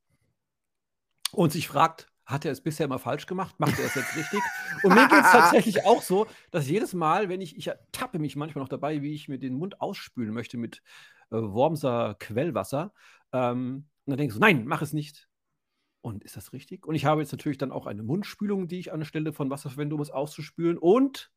[1.33, 3.59] Und sich fragt, hat er es bisher immer falsch gemacht?
[3.59, 4.41] Macht er es jetzt richtig?
[4.83, 8.37] Und mir geht es tatsächlich auch so, dass jedes Mal, wenn ich, ich ertappe mich
[8.37, 10.83] manchmal noch dabei, wie ich mir den Mund ausspülen möchte mit
[11.31, 12.93] äh, Wormser Quellwasser.
[13.33, 15.27] Ähm, und dann denke ich so, nein, mach es nicht.
[16.03, 16.87] Und ist das richtig?
[16.87, 19.95] Und ich habe jetzt natürlich dann auch eine Mundspülung, die ich anstelle von Wasser verwende,
[19.95, 20.77] um es auszuspülen.
[20.77, 21.31] Und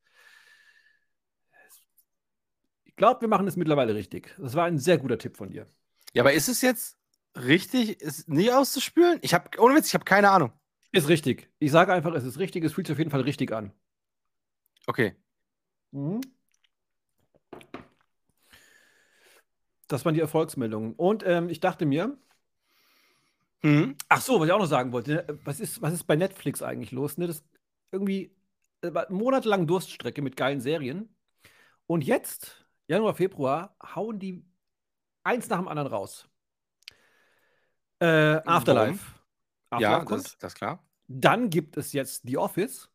[2.84, 4.36] ich glaube, wir machen es mittlerweile richtig.
[4.38, 5.66] Das war ein sehr guter Tipp von dir.
[6.14, 6.98] Ja, aber ist es jetzt
[7.36, 9.18] richtig, es nie auszuspülen?
[9.24, 10.52] Ich habe, ohne Witz, ich habe keine Ahnung.
[10.92, 11.50] Ist richtig.
[11.58, 12.64] Ich sage einfach, es ist richtig.
[12.64, 13.72] Es fühlt sich auf jeden Fall richtig an.
[14.86, 15.16] Okay.
[15.92, 16.22] Mhm.
[19.88, 20.94] Das waren die Erfolgsmeldungen.
[20.94, 22.18] Und ähm, ich dachte mir,
[23.64, 23.96] Mhm.
[24.10, 26.62] ach so, was ich auch noch sagen wollte, ne, was ist, was ist bei Netflix
[26.62, 27.18] eigentlich los?
[27.18, 27.28] Ne?
[27.28, 27.44] Das
[27.92, 28.36] irgendwie
[28.82, 31.16] äh, war monatelang Durststrecke mit geilen Serien.
[31.88, 34.46] Und jetzt, Januar, Februar, hauen die
[35.24, 36.28] eins nach dem anderen raus.
[38.00, 39.06] Äh, Afterlife.
[39.80, 40.84] Ja, Afterlife das, das ist klar.
[41.08, 42.90] Dann gibt es jetzt The Office.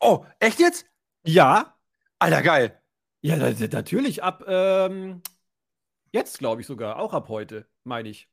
[0.00, 0.86] Oh, echt jetzt?
[1.24, 1.76] Ja,
[2.18, 2.82] Alter, geil.
[3.20, 5.22] Ja, na- na- natürlich ab ähm,
[6.12, 8.28] jetzt, glaube ich sogar, auch ab heute, meine ich.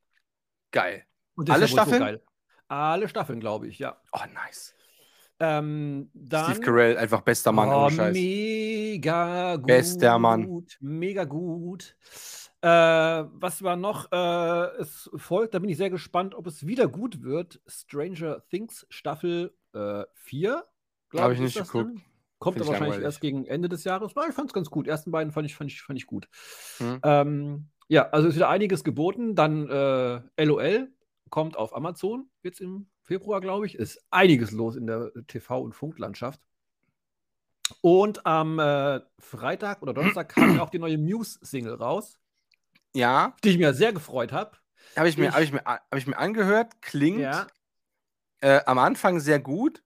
[0.72, 1.06] Geil.
[1.38, 2.00] Alle wohl so Staffeln?
[2.00, 2.24] geil.
[2.68, 4.02] Alle Staffeln, glaube ich, ja.
[4.12, 4.76] Oh, nice.
[5.40, 8.14] Ähm, dann, Steve Carell, einfach bester Mann, oh, Scheiß.
[8.14, 9.68] mega gut.
[9.68, 10.66] Bester Mann.
[10.80, 11.96] Mega gut.
[12.62, 14.12] Äh, was war noch?
[14.12, 17.60] Äh, es folgt, da bin ich sehr gespannt, ob es wieder gut wird.
[17.68, 19.54] Stranger Things Staffel
[20.14, 20.64] 4.
[21.18, 22.00] Hab ich nicht geguckt.
[22.40, 23.04] Kommt Find aber ich wahrscheinlich langweilig.
[23.04, 24.12] erst gegen Ende des Jahres.
[24.16, 24.86] Na, ich fand es ganz gut.
[24.86, 26.28] Die ersten beiden fand ich, fand ich, fand ich gut.
[26.78, 27.00] Hm.
[27.04, 29.36] Ähm, ja, also ist wieder einiges geboten.
[29.36, 30.90] Dann äh, LOL
[31.30, 33.76] kommt auf Amazon jetzt im Februar, glaube ich.
[33.76, 36.42] Ist einiges los in der TV- und Funklandschaft.
[37.82, 42.20] Und am äh, Freitag oder Donnerstag kam ja auch die neue Muse-Single raus,
[42.94, 44.58] Ja, die ich mir sehr gefreut habe.
[44.96, 46.82] habe ich, mir- Ich- hab ich, mir- hab ich mir angehört.
[46.82, 47.48] Klingt Ja,
[48.42, 49.82] äh, am Anfang sehr gut,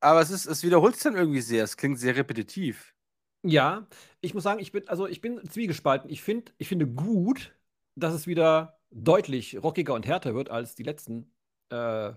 [0.00, 1.64] aber es, ist, es wiederholt sich dann irgendwie sehr.
[1.64, 2.94] Es klingt sehr repetitiv.
[3.42, 3.86] ja,
[4.22, 6.08] ich muss sagen, ich bin, also ich bin zwiegespalten.
[6.10, 7.54] Ich, find, ich finde gut,
[7.94, 11.30] dass es wieder deutlich rockiger und härter wird als die letzten,
[11.70, 12.12] äh,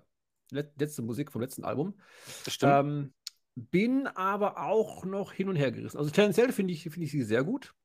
[0.52, 1.96] let letzte Musik vom letzten Album.
[2.44, 2.72] Das stimmt.
[2.72, 3.14] Ähm,
[3.56, 5.98] bin aber auch noch hin und her gerissen.
[5.98, 7.76] Also tendenziell finde ich, find ich sie sehr gut.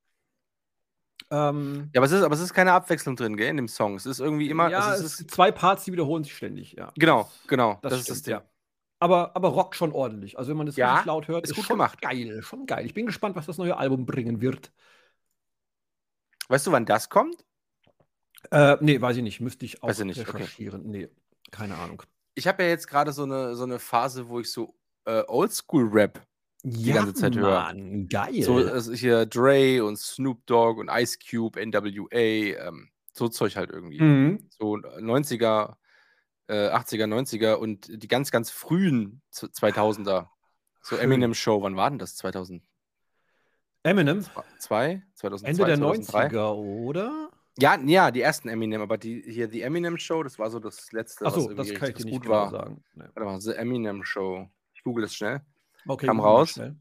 [1.30, 3.96] Ähm, ja, aber es, ist, aber es ist keine Abwechslung drin, gell, in dem Song.
[3.96, 4.70] Es ist irgendwie immer.
[4.70, 6.94] ja, also es es ist, sind zwei Parts, die wiederholen sich ständig, ja.
[6.94, 7.78] genau, genau.
[7.82, 8.32] Das, Das, ist stimmt, das Ding.
[8.32, 8.44] ja.
[9.00, 10.38] Aber, aber Rock schon ordentlich.
[10.38, 12.00] Also wenn man das Ja, richtig laut hört, ist ist, gut schon gemacht.
[12.00, 12.86] geil, schon geil.
[12.86, 14.72] Ich bin gespannt, was das neue Album bringen wird.
[16.48, 17.42] Weißt du, wann das kommt?
[18.50, 19.40] Äh, nee, weiß ich nicht.
[19.40, 20.48] Müsste ich auch Weiß ich nicht, okay.
[20.48, 20.82] recherchieren.
[20.90, 21.08] Nee,
[21.50, 22.02] keine Ahnung.
[22.34, 24.74] Ich habe ja jetzt gerade so eine, so eine Phase, wo ich so
[25.06, 26.22] äh, Oldschool-Rap
[26.62, 27.50] Die ganze Zeit höre.
[27.50, 28.42] Mann, geil.
[28.42, 32.16] So also hier Dre und Snoop Dogg und Ice Cube, NWA,
[32.68, 34.00] ähm, so Zeug halt irgendwie.
[34.00, 34.48] mhm.
[34.50, 35.76] So 90er,
[36.46, 40.28] äh, 80er, 90er und die ganz, ganz frühen Z- 2000er.
[40.82, 41.04] So Schön.
[41.04, 42.16] Eminem Show, wann war denn das?
[42.16, 42.62] 2002?
[43.82, 44.24] Eminem,
[44.58, 45.02] 2002,
[45.48, 46.26] Ende der 2003?
[46.28, 47.27] 90er, oder?
[47.60, 50.92] Ja, ja, die ersten Eminem, aber die hier die Eminem Show, das war so das
[50.92, 52.50] letzte, was Achso, irgendwie das kann ich dir nicht gut genau war.
[52.50, 52.84] sagen.
[52.94, 53.02] Nee.
[53.14, 54.48] Warte mal, The Eminem Show.
[54.74, 55.40] Ich google das schnell.
[55.86, 56.50] Okay, Kam raus.
[56.50, 56.76] schnell.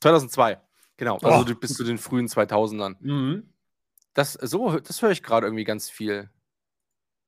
[0.00, 0.60] 2002.
[0.96, 1.44] Genau, also Oh.
[1.44, 2.96] du- bis zu den frühen 2000ern.
[3.00, 3.52] Mhm.
[4.14, 6.30] Das so das höre ich gerade irgendwie ganz viel.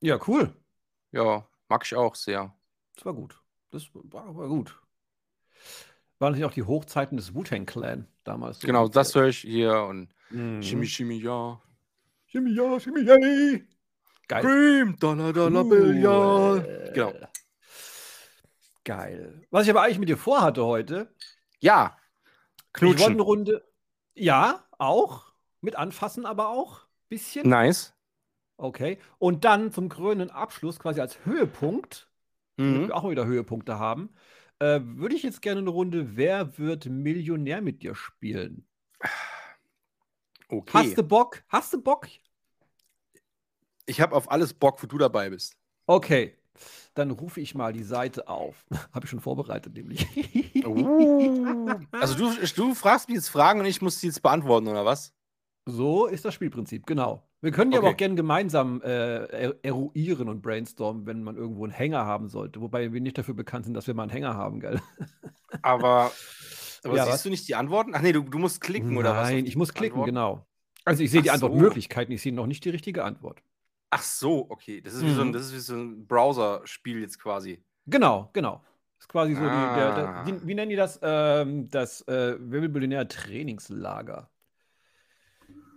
[0.01, 0.55] Ja, cool.
[1.11, 2.55] Ja, mag ich auch sehr.
[2.94, 3.40] Das war gut.
[3.70, 4.81] Das war, war gut.
[6.18, 8.61] Waren natürlich auch die Hochzeiten des Wu-Tang Clan damals.
[8.61, 10.62] so Genau, das höre ich hier und Mhm.
[10.62, 11.60] Shimmy Shimmy ja.
[12.26, 13.66] Shimmy, ja, Shimmy, yay.
[14.28, 14.42] Geil.
[14.42, 16.56] Cream, Dollar Dollar Bill ja.
[16.92, 17.12] Genau.
[18.84, 19.46] Geil.
[19.50, 21.12] Was ich aber eigentlich mit dir vorhatte heute,
[21.60, 21.96] Ja.
[22.76, 23.20] ich wollte eine Knutschen.
[23.20, 23.64] Runde,
[24.14, 27.48] ja, auch, mit anfassen aber auch, bisschen.
[27.48, 27.94] Nice.
[28.56, 28.98] Okay.
[29.18, 32.08] Und dann zum krönenden Abschluss, quasi als Höhepunkt,
[32.56, 32.88] damit Mhm.
[32.88, 34.14] wir auch mal wieder Höhepunkte haben,
[34.60, 38.66] äh, würde ich jetzt gerne eine Runde Wer wird Millionär mit dir spielen?
[40.48, 40.70] Okay.
[40.74, 41.42] Hast du Bock?
[41.48, 42.09] Hast du Bock?
[43.87, 45.56] Ich habe auf alles Bock, wo du dabei bist.
[45.87, 46.37] Okay.
[46.94, 48.64] Dann rufe ich mal die Seite auf.
[48.92, 50.06] Habe ich schon vorbereitet, nämlich.
[50.64, 51.74] Uh.
[51.92, 55.12] Also du, du fragst mich jetzt Fragen und ich muss die jetzt beantworten, oder was?
[55.66, 57.22] So ist das Spielprinzip, genau.
[57.42, 57.94] Wir können die aber Okay.
[57.94, 62.61] auch gerne gemeinsam äh, er- eruieren und brainstormen, wenn man irgendwo einen Hänger haben sollte.
[62.62, 64.80] Wobei wir nicht dafür bekannt sind, dass wir mal einen Hänger haben, gell?
[65.61, 66.11] Aber,
[66.87, 67.22] aber Ja, siehst was?
[67.25, 67.92] du nicht die Antworten?
[67.94, 69.31] Ach nee, du, du musst klicken, oder was?
[69.31, 70.11] Nein, die ich muss klicken, Antworten?
[70.14, 70.46] genau.
[70.85, 71.46] Also ich sehe die Ach so.
[71.46, 73.42] Antwortmöglichkeiten, ich sehe noch nicht die richtige Antwort.
[73.90, 74.81] Ach so, okay.
[74.81, 75.33] Das ist wie so ein, Mhm.
[75.33, 77.62] das ist wie so ein Browser-Spiel jetzt quasi.
[77.87, 78.62] Genau, genau.
[78.99, 80.27] Ist quasi so die, der, der, Ah.
[80.27, 80.99] wie, wie nennen die das?
[81.03, 84.31] Ähm, das äh, Millionär Trainingslager.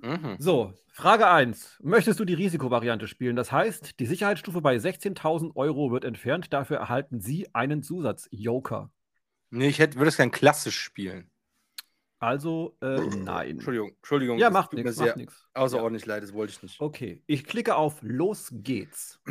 [0.02, 0.36] Mhm.
[0.40, 1.78] So, Frage 1.
[1.84, 3.36] Möchtest du die Risikovariante spielen?
[3.36, 6.54] Das heißt, die Sicherheitsstufe bei 16.000 Euro wird entfernt.
[6.54, 8.90] Dafür erhalten Sie einen Zusatz-Joker.
[9.52, 11.30] Nee, ich hätte, würde es gern klassisch spielen.
[12.20, 13.52] Also, äh, nein.
[13.52, 14.38] Entschuldigung, Entschuldigung.
[14.40, 15.48] Ja, macht nichts, macht nichts.
[15.54, 16.82] außerordentlich leid, das wollte ich nicht.
[16.82, 19.22] Okay, ich klicke auf Los geht's.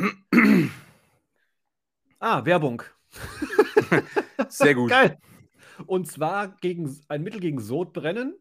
[2.19, 2.83] Ah, Werbung.
[4.49, 4.89] Sehr gut.
[4.89, 5.17] Geil.
[5.85, 8.37] Und zwar gegen ein Mittel gegen Sodbrennen.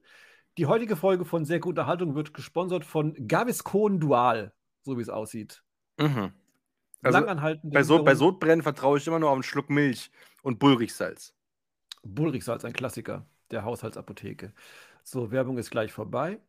[0.56, 5.08] Die heutige Folge von Sehr gute Unterhaltung wird gesponsert von Gaviscon Dual, so wie es
[5.08, 5.62] aussieht.
[5.98, 6.32] Mhm.
[7.02, 8.16] Also Langanhaltende bei, so, bei.
[8.16, 10.10] Sodbrennen vertraue ich immer nur auf einen Schluck Milch
[10.42, 11.34] und Bullrichsalz.
[12.02, 14.52] Bullrichsalz, ein Klassiker der Haushaltsapotheke.
[15.02, 16.40] So, Werbung ist gleich vorbei.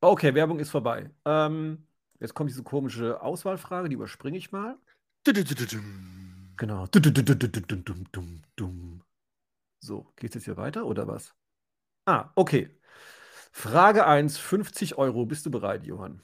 [0.00, 1.10] Okay, Werbung ist vorbei.
[1.24, 1.86] Ähm,
[2.20, 4.76] jetzt kommt diese komische Auswahlfrage, die überspringe ich mal.
[6.56, 6.86] Genau.
[9.80, 11.34] So, geht's jetzt hier weiter oder was?
[12.06, 12.70] Ah, okay.
[13.52, 15.26] Frage 1, 50 Euro.
[15.26, 16.22] Bist du bereit, Johann?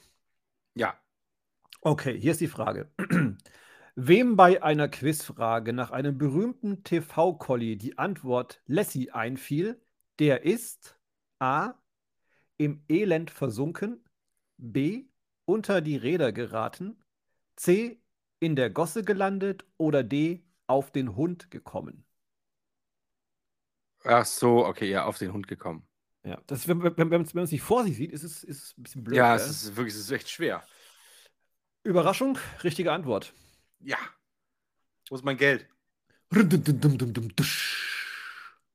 [0.75, 0.99] Ja.
[1.81, 2.91] Okay, hier ist die Frage.
[3.95, 9.81] Wem bei einer Quizfrage nach einem berühmten TV-Colli die Antwort Lassie einfiel,
[10.19, 10.97] Der ist
[11.39, 11.73] A.
[12.57, 14.03] im Elend versunken,
[14.57, 15.05] B.
[15.45, 17.01] unter die Räder geraten,
[17.55, 18.01] C.
[18.39, 20.43] in der Gosse gelandet oder D.
[20.67, 22.05] auf den Hund gekommen.
[24.03, 25.87] Ach so, okay, ja, auf den Hund gekommen.
[26.23, 28.77] Ja, das, wenn, wenn, wenn man es nicht vor sich sieht, ist es, ist es
[28.77, 29.17] ein bisschen blöd.
[29.17, 30.63] ja, es ist wirklich, es ist echt schwer.
[31.83, 33.33] Überraschung, richtige Antwort.
[33.83, 33.97] Ja.
[35.09, 35.67] Wo ist mein Geld?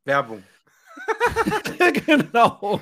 [0.04, 0.42] Werbung.
[2.06, 2.80] genau.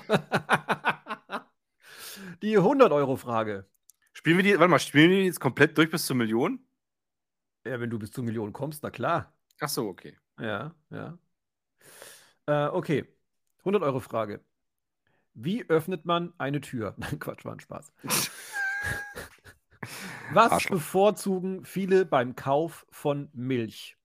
[2.42, 3.66] Die 100-Euro-Frage.
[4.12, 6.64] Spielen wir die, warte mal, spielen wir die jetzt komplett durch bis zur Million?
[7.66, 9.32] Ja, wenn du bis zur Million kommst, na klar.
[9.60, 10.18] Ach so, okay.
[10.38, 11.18] Ja, ja.
[12.46, 13.06] Äh, okay.
[13.64, 14.44] 100-Euro-Frage.
[15.34, 16.94] Wie öffnet man eine Tür?
[16.98, 17.92] Nein, Quatsch, war ein Spaß.
[20.32, 20.76] Was Arschloch.
[20.76, 23.96] bevorzugen viele beim Kauf von Milch?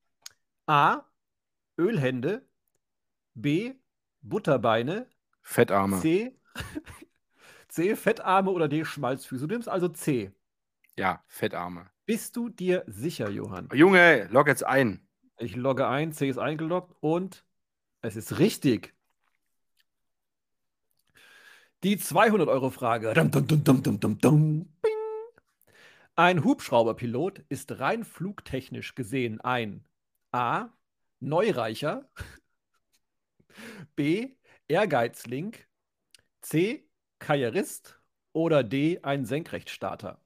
[0.66, 1.02] A.
[1.78, 2.46] Ölhände.
[3.34, 3.74] B.
[4.22, 5.08] Butterbeine.
[5.42, 6.00] Fettarme.
[6.00, 6.38] C.
[7.68, 7.96] C.
[7.96, 8.84] Fettarme oder D.
[8.84, 9.48] Schmalzfüße.
[9.48, 10.32] Du nimmst also C.
[10.98, 11.90] Ja, Fettarme.
[12.04, 13.68] Bist du dir sicher, Johann?
[13.72, 15.06] Junge, log jetzt ein.
[15.38, 17.44] Ich logge ein, C ist eingeloggt und
[18.02, 18.94] es ist richtig.
[21.82, 23.14] Die 200-Euro-Frage.
[23.14, 24.68] Dum, dum, dum, dum, dum, dum, dum.
[26.22, 29.86] Ein Hubschrauberpilot ist rein flugtechnisch gesehen ein
[30.32, 30.68] A.
[31.18, 32.10] Neureicher,
[33.96, 34.36] B.
[34.68, 35.56] Ehrgeizling,
[36.42, 36.86] C.
[37.20, 37.98] Karrierist
[38.34, 39.00] oder D.
[39.02, 40.20] ein Senkrechtstarter.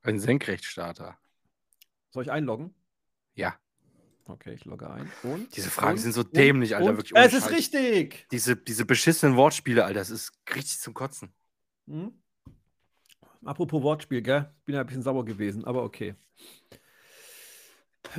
[0.00, 1.18] Ein Senkrechtstarter.
[2.08, 2.74] Soll ich einloggen?
[3.34, 3.58] Ja.
[4.24, 5.12] Okay, ich logge ein.
[5.22, 5.54] Und?
[5.54, 6.88] Diese Fragen und, sind so und, dämlich, Alter.
[6.88, 8.26] und, wirklich ohne es ist richtig!
[8.30, 11.30] Diese, diese beschissenen Wortspiele, Alter, das ist richtig zum Kotzen.
[11.88, 12.22] Hm?
[13.46, 14.50] Apropos Wortspiel, gell?
[14.64, 16.14] Bin ja ein bisschen sauer gewesen, aber okay.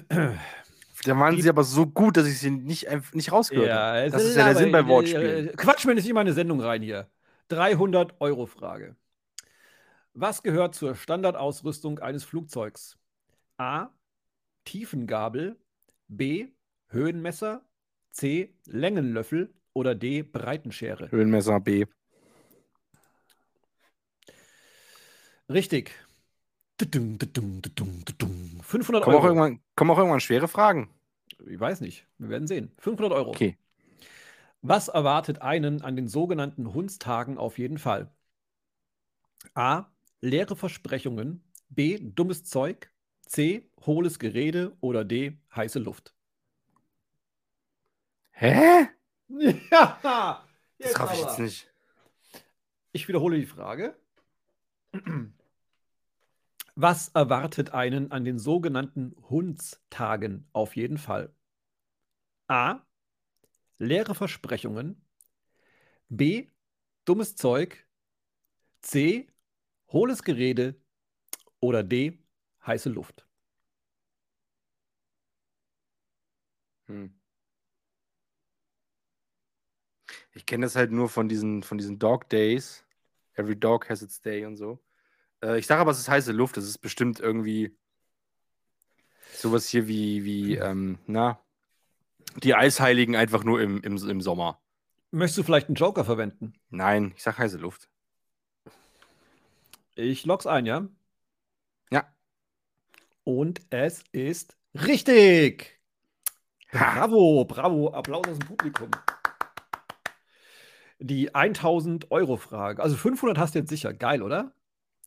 [0.09, 3.99] Da waren Die- sie aber so gut, dass ich sie nicht, nicht rausgehört habe.
[4.05, 5.49] es Das ist ja der Sinn bei äh, Wortspielen.
[5.49, 7.07] äh, Quatsch mir nicht in meine Sendung rein hier.
[7.49, 8.95] 300 Euro Frage.
[10.13, 12.97] Was gehört zur Standardausrüstung eines Flugzeugs?
[13.57, 13.89] A.
[14.65, 15.55] Tiefengabel.
[16.07, 16.47] B.
[16.89, 17.63] Höhenmesser.
[18.11, 18.53] C.
[18.65, 19.53] Längenlöffel.
[19.73, 20.23] Oder D.
[20.23, 21.11] Breitenschere.
[21.11, 21.85] Höhenmesser B.
[25.49, 25.91] Richtig.
[26.77, 28.59] Tudum, tudum, tudum, tudum.
[28.61, 29.27] 500 Kommen auch, Euro.
[29.27, 30.89] irgendwann, kommen auch irgendwann schwere Fragen.
[31.47, 32.05] Ich weiß nicht.
[32.17, 32.71] Wir werden sehen.
[32.79, 33.29] 500 Euro.
[33.29, 33.57] Okay.
[34.61, 38.11] Was erwartet einen an den sogenannten Hundstagen auf jeden Fall?
[39.55, 39.85] A.
[40.21, 41.43] Leere Versprechungen.
[41.69, 41.99] B.
[41.99, 42.91] Dummes Zeug.
[43.25, 43.69] C.
[43.85, 44.75] Hohles Gerede.
[44.81, 45.37] Oder D.
[45.55, 46.13] Heiße Luft.
[48.31, 48.87] Hä?
[49.71, 50.43] Ja!
[50.79, 51.67] Das raff ich jetzt nicht.
[52.93, 53.95] Ich wiederhole die Frage.
[56.75, 61.33] Was erwartet einen an den sogenannten Hundstagen auf jeden Fall?
[62.47, 62.81] A.
[63.79, 65.01] Leere Versprechungen.
[66.09, 66.47] B.
[67.05, 67.87] Dummes Zeug.
[68.81, 69.27] C.
[69.91, 70.75] Hohles Gerede.
[71.59, 72.19] Oder D.
[72.65, 73.27] Heiße Luft.
[76.87, 77.13] Hm.
[80.33, 82.86] Ich kenne das halt nur von diesen, von diesen Dog Days.
[83.37, 84.83] Every dog has its day und so.
[85.41, 86.57] Äh, ich sage aber, es ist heiße Luft.
[86.57, 87.77] Es ist bestimmt irgendwie
[89.33, 91.39] sowas hier wie, wie ähm, na,
[92.43, 94.59] die Eisheiligen einfach nur im, im, im Sommer.
[95.11, 96.53] Möchtest du vielleicht einen Joker verwenden?
[96.69, 97.89] Nein, ich sage heiße Luft.
[99.95, 100.87] Ich log's ein, ja?
[101.91, 102.13] Ja.
[103.23, 105.79] Und es ist richtig.
[106.71, 107.93] Bravo, bravo.
[107.93, 108.91] Applaus aus dem Publikum.
[110.99, 112.81] Die 1000 Euro Frage.
[112.81, 113.93] Also 500 hast du jetzt sicher.
[113.93, 114.51] Geil, oder?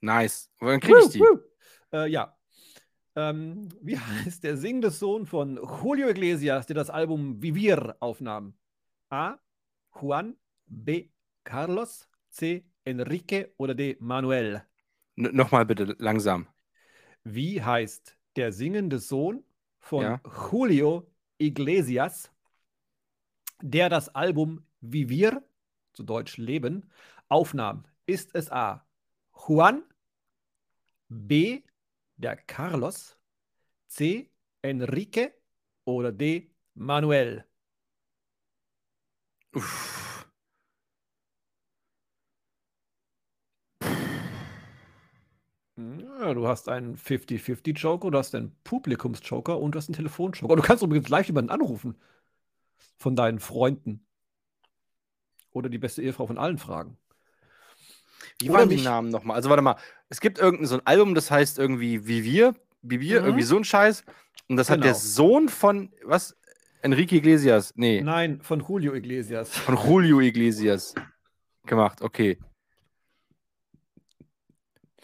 [0.00, 0.50] Nice.
[0.60, 1.22] Wann kriege ich die?
[1.92, 2.36] Äh, ja.
[3.16, 8.54] Ähm, wie heißt der singende Sohn von Julio Iglesias, der das Album Vivir aufnahm?
[9.10, 9.38] A.
[10.00, 10.36] Juan.
[10.66, 11.08] B.
[11.44, 12.08] Carlos.
[12.28, 12.64] C.
[12.84, 13.96] Enrique oder D.
[14.00, 14.62] Manuel.
[15.16, 16.46] N Nochmal bitte langsam.
[17.24, 19.44] Wie heißt der singende Sohn
[19.80, 20.20] von Ja.
[20.50, 22.30] Julio Iglesias,
[23.60, 25.42] der das Album Vivir,
[26.00, 26.90] zu Deutsch Leben,
[27.28, 27.84] aufnahm?
[28.06, 28.86] Ist es A.
[29.34, 29.82] Juan,
[31.08, 31.62] B.
[32.16, 33.18] der Carlos,
[33.86, 34.30] C.
[34.62, 35.34] Enrique
[35.84, 36.50] oder D.
[36.74, 37.44] Manuel?
[39.54, 40.26] Uff.
[45.76, 50.56] Du hast einen 50-50-Joker, du hast einen Publikumsjoker und du hast einen Telefonjoker.
[50.56, 51.96] Du kannst übrigens gleich jemanden anrufen
[52.98, 54.06] von deinen Freunden.
[55.52, 56.96] Oder die beste Ehefrau von allen fragen.
[58.40, 58.76] Wie waren die.
[58.80, 59.36] Namen nochmal?
[59.36, 59.76] Also warte mal,
[60.08, 63.26] es gibt irgendein so ein Album, das heißt irgendwie wie wir, wie wir, Mhm.
[63.26, 64.04] irgendwie so ein Scheiß.
[64.48, 65.02] Und das hat der Genau.
[65.02, 66.36] Sohn von, was?
[66.82, 67.72] Enrique Iglesias.
[67.76, 69.56] Nee, Nein, von Julio Iglesias.
[69.56, 70.94] von Julio Iglesias
[71.66, 72.00] gemacht.
[72.00, 72.38] Okay.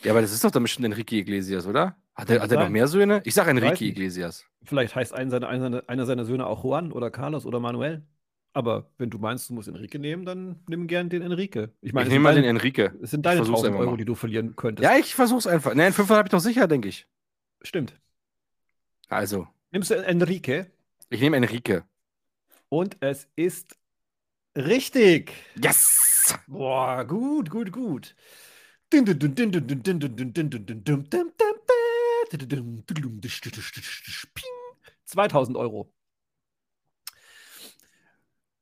[0.03, 1.97] Ja, aber das ist doch dann bestimmt Enrique Iglesias, oder?
[2.15, 3.21] Hat er, hat er noch mehr Söhne?
[3.25, 3.83] Ich sag Weiß Enrique.
[3.85, 4.45] Iglesias.
[4.63, 8.03] Vielleicht heißt ein seiner, einer, einer seiner Söhne auch Juan oder Carlos oder Manuel.
[8.57, 11.69] Aber wenn du meinst, du musst Enrique nehmen, dann nimm gern den Enrique.
[11.83, 12.91] Ich meine, Ich nehme mal den Enrique.
[13.03, 13.97] es sind deine versuch's 1000 einfach Euro, mal.
[13.99, 14.83] die du verlieren könntest.
[14.83, 15.75] Ja, ich versuch's einfach.
[15.75, 17.07] Nein, 500 habe ich doch sicher, denke ich.
[17.61, 18.01] Stimmt.
[19.11, 20.71] Also, Nimmst du Enrique
[21.11, 21.85] ich nehme Enrique.
[22.71, 23.77] und es ist
[24.57, 25.33] richtig.
[25.63, 26.35] Yes!
[26.47, 28.17] Boah, gut, gut, gut.
[28.91, 29.53] Dun, dun, dun,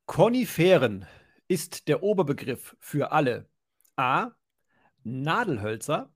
[0.05, 1.07] Koniferen
[1.47, 3.49] ist der Oberbegriff für alle
[3.95, 4.31] A.
[5.03, 6.11] Nadelhölzer,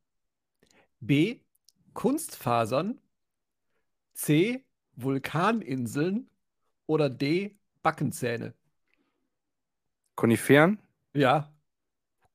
[1.00, 1.42] B.
[1.94, 3.00] Kunstfasern,
[4.14, 4.66] C.
[4.96, 6.30] Vulkaninseln
[6.88, 7.58] oder D.
[7.84, 8.54] Backenzähne.
[10.16, 10.82] Koniferen?
[11.14, 11.54] Ja.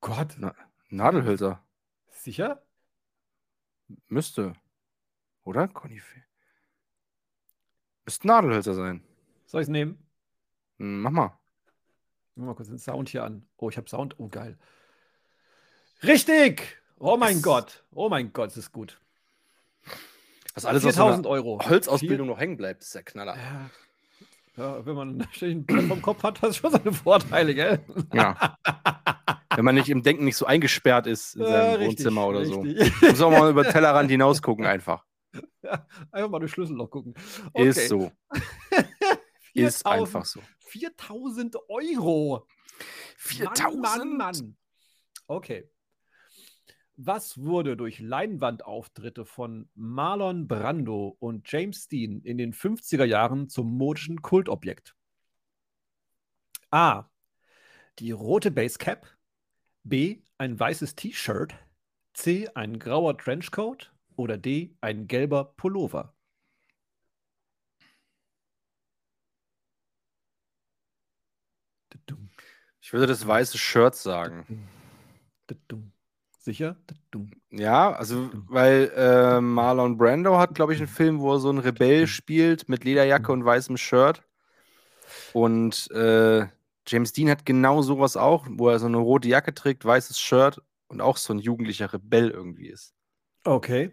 [0.00, 0.36] Gott,
[0.88, 1.64] Nadelhölzer.
[2.10, 2.64] sicher?
[4.08, 4.54] Müsste.
[5.44, 5.68] Oder?
[5.68, 6.24] Koniferen.
[8.04, 9.02] Müssten Nadelhölzer sein.
[9.46, 9.98] Soll ich es nehmen?
[10.78, 11.38] Hm, Mach mal.
[12.34, 13.46] Ich mach mal kurz den Sound hier an.
[13.58, 14.18] Oh, ich habe Sound.
[14.18, 14.58] Oh, geil.
[16.02, 16.80] Richtig!
[16.98, 17.42] Oh mein Yes.
[17.42, 17.84] Gott.
[17.92, 19.00] Oh mein Gott, das ist gut.
[20.54, 21.60] Was alles aus so 4000 einer Euro.
[21.64, 23.36] Holzausbildung noch hängen bleibt, ist der Knaller.
[23.36, 23.70] Ja.
[24.56, 27.80] ja, wenn man ständig ein Brett vom Kopf hat, hat das schon seine Vorteile, gell?
[28.12, 28.56] Ja.
[29.54, 32.44] Wenn man nicht im Denken nicht so eingesperrt ist in Ja, seinem richtig, Wohnzimmer oder
[32.44, 32.60] so.
[32.60, 33.02] richtig.
[33.02, 35.04] Muss auch mal über den Tellerrand hinaus gucken einfach.
[35.62, 37.14] Ja, einfach mal durch Schlüsselloch gucken.
[37.52, 37.68] Okay.
[37.68, 38.12] Ist so.
[39.54, 40.40] Ist 4000 einfach so.
[40.74, 42.48] 4000 Euro.
[43.18, 43.80] 4000?
[43.80, 44.56] Mann, Mann, Mann.
[45.28, 45.70] Okay.
[46.96, 53.76] Was wurde durch Leinwandauftritte von Marlon Brando und James Dean in den 50er Jahren zum
[53.76, 54.96] modischen Kultobjekt?
[56.72, 57.08] A.
[58.00, 59.06] Die rote Basecap.
[59.84, 60.22] B.
[60.38, 61.54] Ein weißes T-Shirt.
[62.14, 62.48] C.
[62.54, 63.92] Ein grauer Trenchcoat.
[64.16, 64.76] Oder D.
[64.80, 66.13] Ein gelber Pullover.
[72.80, 74.68] Ich würde das weiße Shirt sagen.
[76.38, 76.76] Sicher?
[77.50, 81.59] Ja, also, weil äh, Marlon Brando hat, glaube ich, einen Film, wo er so einen
[81.59, 84.22] Rebell spielt mit Lederjacke und weißem Shirt.
[85.33, 86.46] Und äh,
[86.87, 90.61] James Dean hat genau sowas auch, wo er so eine rote Jacke trägt, weißes Shirt
[90.88, 92.94] und auch so ein jugendlicher Rebell irgendwie ist.
[93.44, 93.90] Okay.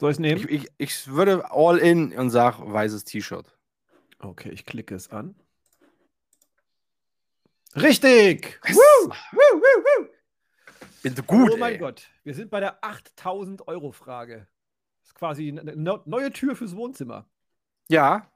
[0.00, 0.40] Soll ich es nehmen?
[0.40, 3.46] Ich, ich, ich würde all in und sage weißes T-Shirt.
[4.20, 5.34] okay, ich klicke es an.
[7.74, 8.60] Richtig!
[8.66, 8.76] Yes!
[8.76, 9.08] Woo!
[9.32, 10.06] Woo, woo!
[11.02, 11.78] Bin so gut, oh mein ey.
[11.78, 14.46] Gott, wir sind bei der 8000 Euro Frage.
[15.00, 17.26] Das ist quasi eine ne- neue Tür fürs Wohnzimmer.
[17.88, 18.30] Ja,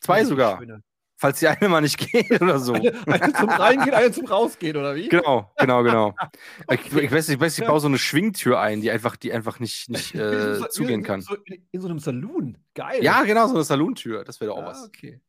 [0.00, 0.58] zwei sogar.
[0.58, 0.82] schöne.
[1.16, 2.72] Falls die eine mal nicht geht oder so.
[2.74, 5.08] Eine, eine zum Reingehen, eine zum Rausgehen, oder wie?
[5.08, 6.14] Genau, genau, genau.
[6.70, 7.04] Ich, Okay.
[7.06, 7.68] ich weiß, nicht, ich, weiß, ich Ja.
[7.70, 11.20] baue so eine Schwingtür ein, die einfach, die einfach nicht, nicht äh, so- zugehen kann.
[11.22, 12.58] So, in, in so einem Saloon.
[12.74, 13.02] Geil.
[13.04, 14.24] Ja, genau, so eine Salontür.
[14.24, 14.84] Das wäre doch auch Ah, was.
[14.84, 15.20] okay.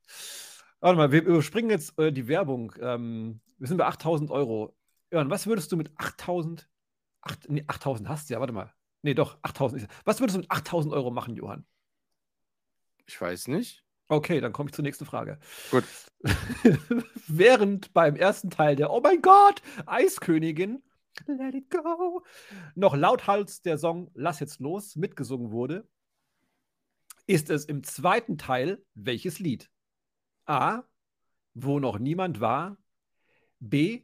[0.83, 2.73] Warte mal, wir überspringen jetzt äh, die Werbung.
[2.81, 4.75] Ähm, wir sind bei 8000 Euro.
[5.13, 6.69] Jörn, was würdest du mit 8000?
[7.21, 8.73] Acht, nee, 8000 hast du ja, warte mal.
[9.01, 9.91] Nee, doch, 8000 ist.
[10.03, 11.65] Was würdest du mit 8000 Euro machen, Johann?
[13.05, 13.85] Ich weiß nicht.
[14.09, 15.39] Okay, dann komme ich zur nächsten Frage.
[15.71, 15.85] Gut.
[17.27, 20.83] Während beim ersten Teil der Oh mein Gott, Eiskönigin,
[21.27, 22.25] Let it go,
[22.75, 25.87] noch lauthals der Song Lass jetzt los mitgesungen wurde,
[27.25, 29.69] ist es im zweiten Teil welches Lied?
[30.45, 30.83] A.
[31.53, 32.77] Wo noch niemand war.
[33.59, 34.03] B.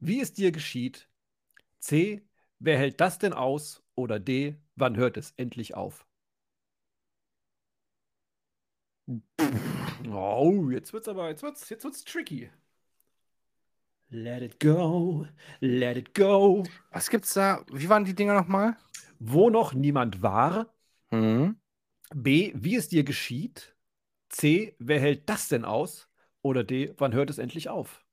[0.00, 1.08] Wie es dir geschieht.
[1.78, 2.26] C.
[2.58, 3.82] Wer hält das denn aus?
[3.94, 4.56] Oder D.
[4.76, 6.06] Wann hört es endlich auf?
[10.10, 12.50] Oh, jetzt wird's aber, jetzt wird's, jetzt wird's tricky.
[14.10, 15.26] Let it go,
[15.60, 16.64] let it go.
[16.90, 17.64] Was gibt's da?
[17.70, 18.76] Wie waren die Dinger nochmal?
[19.18, 20.72] Wo noch niemand war.
[21.10, 21.58] Mhm.
[22.14, 22.52] B.
[22.54, 23.76] Wie es dir geschieht.
[24.28, 24.74] C.
[24.78, 26.08] Wer hält das denn aus?
[26.42, 26.94] Oder D.
[26.98, 28.04] Wann hört es endlich auf?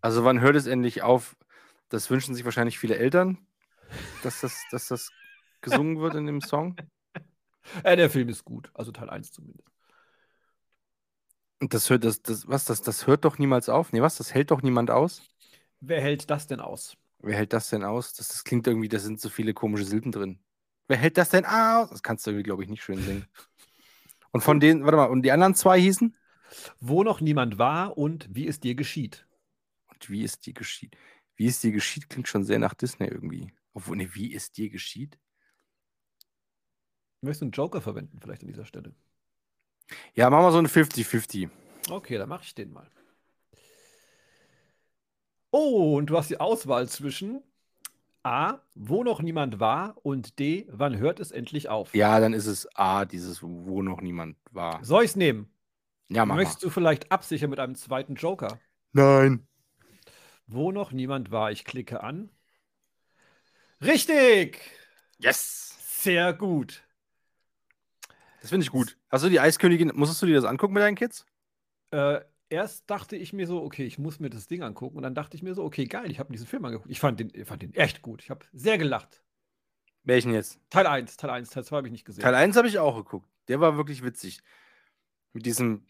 [0.00, 1.36] Also wann hört es endlich auf?
[1.88, 3.38] Das wünschen sich wahrscheinlich viele Eltern,
[4.22, 5.10] dass das, dass das
[5.60, 6.76] gesungen wird in dem Song.
[7.84, 9.70] Äh, der Film ist gut, also Teil 1 zumindest.
[11.60, 13.92] Und das hört, das, das, was, das, das hört doch niemals auf.
[13.92, 14.16] Nee, was?
[14.16, 15.22] Das hält doch niemand aus.
[15.78, 16.96] Wer hält das denn aus?
[17.22, 18.12] Wer hält das denn aus?
[18.14, 20.40] Das, das klingt irgendwie, da sind so viele komische Silben drin.
[20.88, 21.90] Wer hält das denn aus?
[21.90, 23.26] Das kannst du irgendwie, glaube ich, nicht schön singen.
[24.32, 26.16] Und von denen, warte mal, und die anderen zwei hießen?
[26.80, 29.26] Wo noch niemand war und wie es dir geschieht.
[29.86, 30.96] Und wie es dir geschieht?
[31.36, 33.52] Wie es dir geschieht, klingt schon sehr nach Disney irgendwie.
[33.72, 35.18] Obwohl, ne, wie es dir geschieht?
[37.20, 38.94] Möchtest du einen Joker verwenden, vielleicht an dieser Stelle?
[40.14, 41.48] Ja, machen wir so ein 50-50.
[41.88, 42.90] Okay, dann mache ich den mal.
[45.52, 47.42] Oh, und du hast die Auswahl zwischen
[48.22, 51.94] A, wo noch niemand war und D, wann hört es endlich auf?
[51.94, 54.82] Ja, dann ist es A, dieses, wo noch niemand war.
[54.84, 55.52] Soll ich es nehmen?
[56.08, 56.68] Ja, mach Möchtest mal.
[56.68, 58.58] du vielleicht absichern mit einem zweiten Joker?
[58.92, 59.46] Nein.
[60.46, 62.30] Wo noch niemand war, ich klicke an.
[63.82, 64.58] Richtig!
[65.18, 65.74] Yes!
[66.02, 66.82] Sehr gut.
[68.40, 68.96] Das finde ich gut.
[69.10, 71.26] Hast du die Eiskönigin, musstest du dir das angucken mit deinen Kids?
[71.90, 72.20] Äh,
[72.52, 74.96] erst dachte ich mir so, okay, ich muss mir das Ding angucken.
[74.96, 76.90] Und dann dachte ich mir so, okay, geil, ich habe diesen Film angeguckt.
[76.90, 78.22] Ich fand den, ich fand den echt gut.
[78.22, 79.24] Ich habe sehr gelacht.
[80.04, 80.60] Welchen jetzt?
[80.68, 82.22] Teil 1, Teil 1, Teil 2 habe ich nicht gesehen.
[82.22, 83.28] Teil 1 habe ich auch geguckt.
[83.48, 84.42] Der war wirklich witzig.
[85.32, 85.86] Mit diesem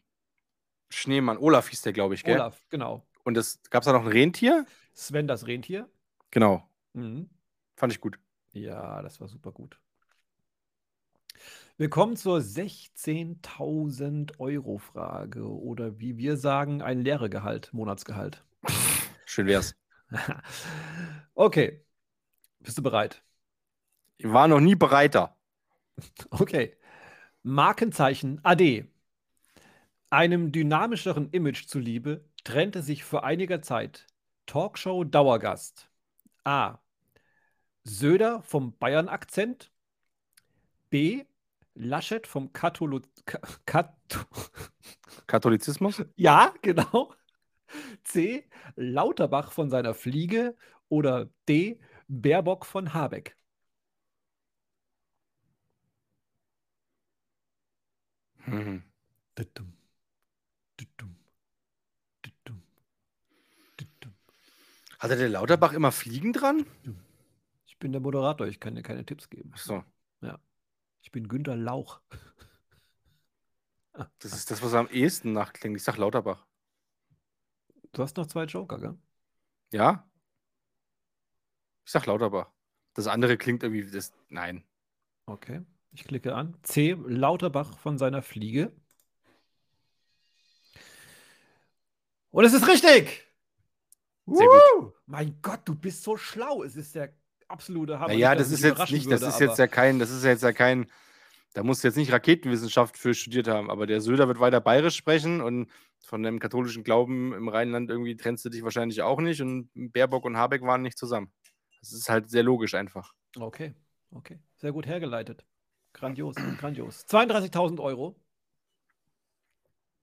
[0.89, 1.39] Schneemann.
[1.39, 2.37] Olaf hieß der, glaube ich, gell?
[2.37, 3.05] Olaf, genau.
[3.25, 4.67] Und das gab es da noch ein Rentier?
[4.95, 5.91] Sven das Rentier.
[6.31, 6.69] Genau.
[6.93, 7.29] Mhm.
[7.77, 8.19] Fand ich gut.
[8.53, 9.81] Ja, das war super gut.
[11.79, 18.45] Wir kommen zur 16.000 Euro Frage oder wie wir sagen, ein Lehrergehalt, Monatsgehalt.
[19.25, 19.75] Schön wär's.
[21.35, 21.83] okay.
[22.61, 23.25] Bist du bereit?
[24.19, 25.35] Ich war noch nie bereiter.
[26.31, 26.77] Okay.
[27.43, 28.85] Markenzeichen AD.
[30.11, 34.07] Einem dynamischeren Image zuliebe trennte sich vor einiger Zeit
[34.47, 35.89] Talkshow-Dauergast
[36.45, 36.79] A.
[37.85, 39.73] Söder vom Bayern-Akzent.
[40.91, 41.25] B.
[41.75, 44.21] Laschet vom Katholo Ka Katho
[45.27, 46.05] Katholizismus?
[46.17, 47.15] ja, genau.
[48.05, 48.49] C.
[48.77, 50.57] Lauterbach von seiner Fliege.
[50.89, 51.81] Oder D.
[52.09, 53.37] Baerbock von Habeck.
[59.37, 59.73] Dudum.
[64.99, 66.65] Hatte der Lauterbach immer Fliegen dran?
[67.67, 69.51] Ich bin der Moderator, ich kann dir keine Tipps geben.
[69.55, 69.85] Ach so.
[71.03, 72.01] Ich bin Günter Lauch.
[74.21, 75.77] Das ist das, was am ehesten nachklingt.
[75.77, 76.47] Ich sag Lauterbach.
[77.93, 78.99] Du hast noch zwei Joker, gell?
[79.71, 80.09] Ja?
[81.85, 82.51] Ich sag Lauterbach.
[82.95, 83.91] Das andere klingt irgendwie.
[83.91, 84.65] Das, nein.
[85.27, 85.61] Okay.
[85.93, 86.57] Ich klicke an.
[86.63, 86.97] C.
[87.07, 88.73] Lauterbach von seiner Fliege.
[92.31, 93.29] Und es ist richtig!
[94.25, 94.95] Sehr Woo!
[95.05, 96.63] Mein Gott, du bist so schlau.
[96.63, 97.15] Es ist der
[97.53, 98.09] absolute Hammer.
[98.09, 100.43] Naja, Nicht, das ist jetzt nicht, das würde, ist jetzt ja kein, das ist jetzt
[100.43, 100.87] ja kein,
[101.55, 104.97] da musst du jetzt nicht Raketenwissenschaft für studiert haben, aber der Söder wird weiter bayerisch
[104.97, 105.71] sprechen und
[106.05, 110.25] von dem katholischen Glauben im Rheinland irgendwie trennst du dich wahrscheinlich auch nicht und Baerbock
[110.25, 111.33] und Habeck waren nicht zusammen.
[111.81, 113.13] Das ist halt sehr logisch einfach.
[113.39, 113.75] Okay,
[114.11, 114.39] okay.
[114.57, 115.45] Sehr gut hergeleitet.
[115.93, 117.05] Grandios, grandios.
[117.07, 118.17] 32.000 Euro.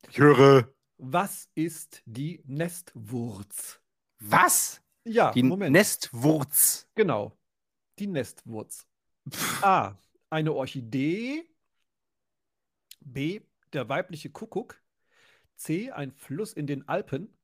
[0.10, 0.70] Ich höre.
[0.98, 3.80] Was ist die Nestwurz?
[4.20, 4.82] Was?
[5.06, 5.72] Ja, Die Moment.
[5.72, 6.88] Nestwurz.
[6.96, 7.39] Genau.
[8.00, 8.88] Die Nestwurz.
[9.62, 9.96] A.
[10.30, 11.44] Eine Orchidee.
[13.02, 13.42] B.
[13.74, 14.82] Der weibliche Kuckuck.
[15.56, 15.92] C.
[15.92, 17.38] Ein Fluss in den Alpen.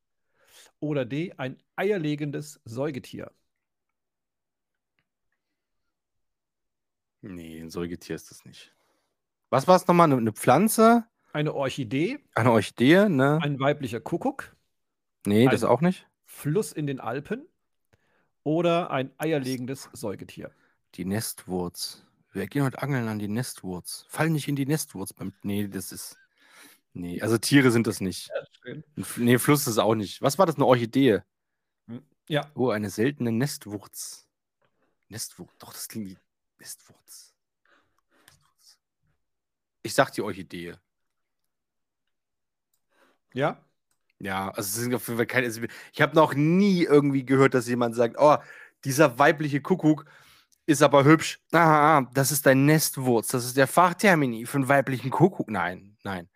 [0.80, 1.34] Oder D.
[1.36, 3.30] Ein eierlegendes Säugetier.
[7.20, 8.74] Nee, ein Säugetier ist das nicht.
[9.50, 10.06] Was war es nochmal?
[10.06, 11.04] Eine, eine Pflanze?
[11.32, 12.18] Eine Orchidee.
[12.34, 13.08] Eine Orchidee?
[13.10, 13.38] Ne?
[13.42, 14.56] Ein weiblicher Kuckuck.
[15.26, 16.08] nee, das auch nicht.
[16.24, 17.46] Fluss in den Alpen.
[18.46, 20.52] Oder ein eierlegendes Säugetier.
[20.94, 22.06] Die Nestwurz.
[22.32, 24.06] Wir gehen heute angeln an die Nestwurz.
[24.08, 25.32] Fall nicht in die Nestwurz beim.
[25.42, 26.16] Nee, das ist.
[26.92, 28.30] Nee, also Tiere sind das nicht.
[28.64, 30.22] Ein F- Nee, Fluss ist auch nicht.
[30.22, 30.54] Was war das?
[30.54, 31.22] Eine Orchidee?
[32.28, 34.28] Ja, Oh, eine seltene Nestwurz.
[35.08, 35.50] Nestwurz.
[35.58, 36.18] Doch, das klingt wie
[36.60, 37.34] Nestwurz.
[38.26, 38.78] Nestwurz.
[39.82, 40.76] Ich sag die Orchidee.
[43.34, 43.60] ja.
[44.18, 45.46] Ja, also es sind auf jeden Fall keine.
[45.92, 48.36] Ich habe noch nie irgendwie gehört, dass jemand sagt, oh,
[48.84, 50.06] dieser weibliche Kuckuck
[50.66, 51.38] ist aber hübsch.
[51.52, 53.28] Ah, das ist ein Nestwurz.
[53.28, 55.48] Das ist der Fachtermini für einen weiblichen Kuckuck.
[55.50, 56.28] Nein, nein.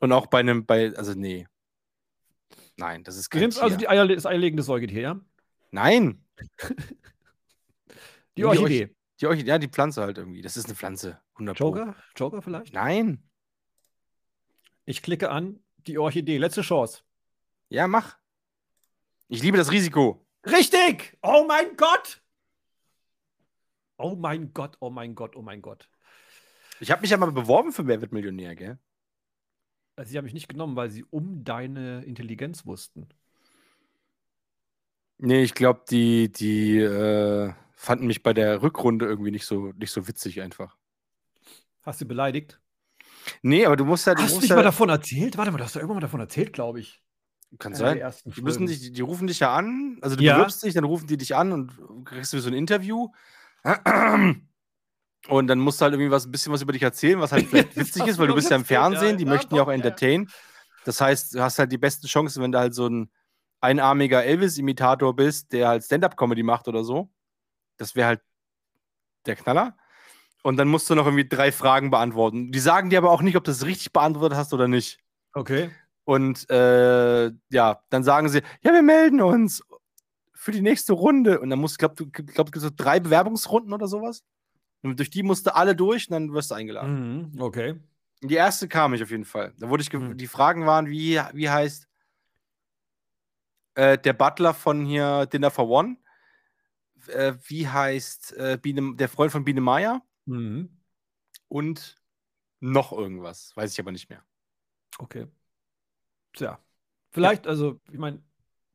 [0.00, 1.46] Und auch bei einem, bei, also nee.
[2.76, 3.64] Nein, das ist Du kein nimmst Tier.
[3.64, 5.20] also die Eier, das eierlegende Säugetier, ja?
[5.70, 6.22] Nein,
[8.36, 8.94] Die Orchidee.
[9.20, 10.42] die Orchidee, ja, die Pflanze halt irgendwie.
[10.42, 11.18] Das ist eine Pflanze.
[11.34, 11.64] 100 Pro.
[11.68, 11.96] Joker?
[12.16, 12.74] Joker vielleicht?
[12.74, 13.22] Nein.
[14.84, 16.36] Ich klicke an die Orchidee.
[16.38, 17.00] Letzte Chance.
[17.68, 18.18] Ja, mach.
[19.28, 20.24] Ich liebe das Risiko.
[20.44, 21.16] Richtig!
[21.22, 22.22] Oh mein Gott!
[23.98, 25.88] Oh mein Gott, oh mein Gott, oh mein Gott.
[26.80, 28.78] Ich habe mich ja mal beworben für Wer wird Millionär, gell?
[29.96, 33.08] Also sie haben mich nicht genommen, weil sie um deine Intelligenz wussten.
[35.18, 39.90] Nee, ich glaube, die, die äh, fanden mich bei der Rückrunde irgendwie nicht so, nicht
[39.90, 40.76] so witzig einfach.
[41.80, 42.60] Hast du beleidigt?
[43.40, 44.14] Nee, aber du musst ja.
[44.14, 45.38] Du Hast du nicht ja, mal davon erzählt?
[45.38, 47.02] Warte mal, du hast doch irgendwann mal davon erzählt, glaube ich.
[47.58, 48.02] Kann sein.
[48.24, 49.98] Die, müssen dich, die, rufen dich ja an.
[50.02, 50.34] Also du Ja.
[50.36, 53.08] bewirbst dich, dann rufen die dich an und kriegst du so ein Interview.
[55.28, 57.46] Und dann musst du halt irgendwie was, ein bisschen was über dich erzählen, was halt
[57.48, 60.28] vielleicht witzig ist, weil du bist ja im Fernsehen, die möchten ja auch entertainen.
[60.84, 63.10] Das heißt, du hast halt die besten Chancen, wenn du halt so ein
[63.60, 67.10] einarmiger Elvis-Imitator bist, der halt Stand-Up-Comedy macht oder so.
[67.76, 68.20] Das wäre halt
[69.26, 69.76] der Knaller.
[70.42, 72.52] Und dann musst du noch irgendwie drei Fragen beantworten.
[72.52, 75.00] Die sagen dir aber auch nicht, ob du es richtig beantwortet hast oder nicht.
[75.32, 75.70] Okay.
[76.06, 79.60] Und äh, ja, dann sagen sie, ja, wir melden uns
[80.32, 81.40] für die nächste Runde.
[81.40, 84.22] Und dann musst du, glaub, du glaub, es so drei Bewerbungsrunden oder sowas.
[84.82, 87.32] Und durch die musst du alle durch und dann wirst du eingeladen.
[87.32, 87.42] Mhm.
[87.42, 87.80] Okay.
[88.22, 89.52] Die erste kam ich auf jeden Fall.
[89.58, 90.16] Da wurde ich Mhm.
[90.16, 91.88] die Fragen waren, wie, wie heißt
[93.74, 95.96] äh, der Butler von hier Dinner for One?
[97.08, 100.02] Äh, wie heißt äh, Biene, der Freund von Biene Meier?
[100.26, 100.70] Mhm.
[101.48, 101.96] Und
[102.60, 103.56] noch irgendwas.
[103.56, 104.22] Weiß ich aber nicht mehr.
[104.98, 105.26] Okay.
[106.36, 106.60] Tja.
[107.10, 108.22] Vielleicht, also, ich meine,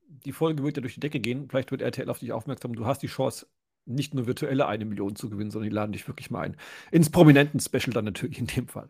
[0.07, 1.47] die Folge wird ja durch die Decke gehen.
[1.49, 2.76] Vielleicht wird RTL auf dich aufmerksam.
[2.76, 3.47] Du hast die Chance,
[3.86, 6.57] nicht nur virtuelle eine Million zu gewinnen, sondern die laden dich wirklich mal ein.
[6.91, 8.89] Ins Prominenten-Special dann natürlich in dem Fall.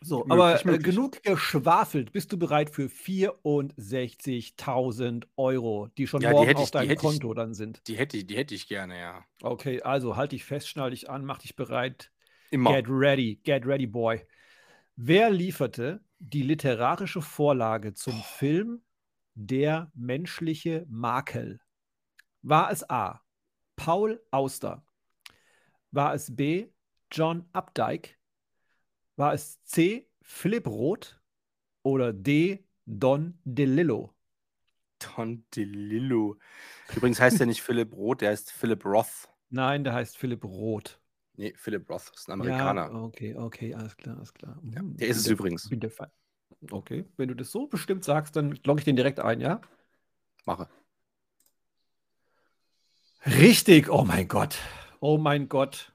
[0.00, 0.84] So, Möglich, aber äh, möglich.
[0.94, 2.12] genug geschwafelt.
[2.12, 6.76] Bist du bereit für 64.000 Euro, die schon Ja, die morgen hätte auf ich- die
[6.78, 7.88] deinem hätte ich- Konto dann sind?
[7.88, 9.24] Die hätte, ich- die hätte ich gerne, ja.
[9.42, 12.10] Okay, also halt dich fest, schnall dich an, mach dich bereit.
[12.50, 12.74] Immer.
[12.74, 14.20] Get ready, get ready, boy.
[14.96, 18.82] Wer lieferte die literarische Vorlage zum Film
[19.34, 21.60] Der menschliche Makel?
[22.42, 23.22] War es A.
[23.76, 24.84] Paul Auster?
[25.90, 26.68] War es B.
[27.10, 28.16] John Updike?
[29.16, 30.08] War es C.
[30.22, 31.20] Philipp Roth?
[31.82, 32.64] Oder D.
[32.86, 34.14] Don DeLillo?
[34.98, 36.38] Don DeLillo.
[36.94, 39.28] Übrigens heißt er nicht Philipp Roth, der heißt Philipp Roth.
[39.50, 41.00] Nein, der heißt Philipp Roth.
[41.36, 42.88] Nee, Philipp Roth ist ein Amerikaner.
[42.90, 44.60] Ja, okay, okay, alles klar, alles klar.
[44.64, 45.68] Ja, Mhm, der ist es bin übrigens.
[45.68, 46.10] bin der Fall.
[46.70, 49.60] Okay, wenn du das so bestimmt sagst, dann logge ich den direkt ein, ja?
[50.46, 50.68] Mache.
[53.26, 54.58] Richtig, oh mein Gott.
[55.00, 55.92] Oh mein Gott.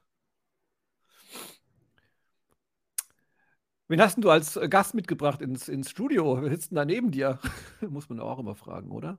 [3.88, 6.40] Wen hast denn du als äh, Gast mitgebracht ins, ins Studio?
[6.40, 7.40] Wer sitzt denn da neben dir?
[7.88, 9.18] Muss man auch immer fragen, oder?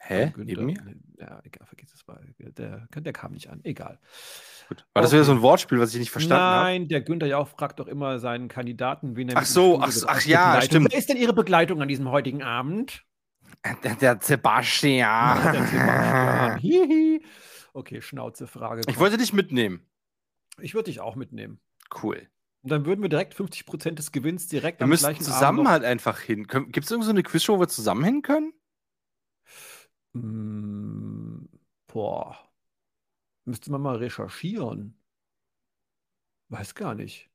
[0.00, 0.30] Hä?
[0.34, 0.44] Günther?
[0.44, 0.76] Neben mir?
[1.18, 2.20] Ja, egal, vergiss es mal.
[2.38, 3.98] Der, der kam nicht an, egal.
[4.68, 4.86] Gut.
[4.94, 5.26] War das wieder Okay.
[5.26, 6.64] so ein Wortspiel, was ich nicht verstanden habe?
[6.64, 10.22] Nein, der Günther Jauch fragt doch immer seinen Kandidaten, wen er Ach so, ach ach
[10.22, 10.66] ja, Begleitung.
[10.66, 10.92] stimmt.
[10.92, 13.04] Wer ist denn Ihre Begleitung an diesem heutigen Abend?
[13.82, 15.42] Der, der Sebastian.
[15.52, 16.58] Der Sebastian.
[16.58, 17.24] Hihi.
[17.72, 18.82] Okay, Schnauze, Frage.
[18.88, 19.82] Ich wollte dich mitnehmen.
[20.60, 21.60] ich würde dich auch mitnehmen.
[22.02, 22.28] Cool.
[22.62, 25.64] Und dann würden wir direkt 50% des Gewinns direkt Wir am müssen gleichen zusammen Abend
[25.64, 26.46] noch- halt einfach hin.
[26.46, 28.52] Gibt es irgend so eine Quizshow, wo wir zusammen hin können?
[30.14, 31.46] Mm,
[31.86, 32.36] boah.
[33.44, 34.94] Müsste man mal recherchieren.
[36.48, 37.30] Weiß gar nicht.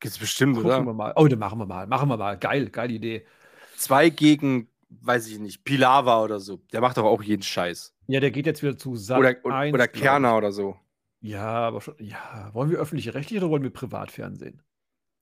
[0.00, 0.84] Gibt's bestimmt, Gucken oder?
[0.86, 1.12] wir mal.
[1.16, 1.86] Oh, dann machen wir mal.
[1.86, 2.38] Machen wir mal.
[2.38, 3.26] Geil, geile Idee.
[3.76, 6.56] Zwei gegen, weiß ich nicht, Pilava oder so.
[6.72, 7.94] Der macht doch auch jeden Scheiß.
[8.06, 9.88] Ja, der geht jetzt wieder zu Sat Oder, oder, 1, oder.
[9.88, 10.76] Kerner oder so.
[11.20, 11.94] Ja, aber schon.
[11.98, 14.62] Ja, wollen wir öffentlich-rechtlich oder wollen wir Privatfernsehen?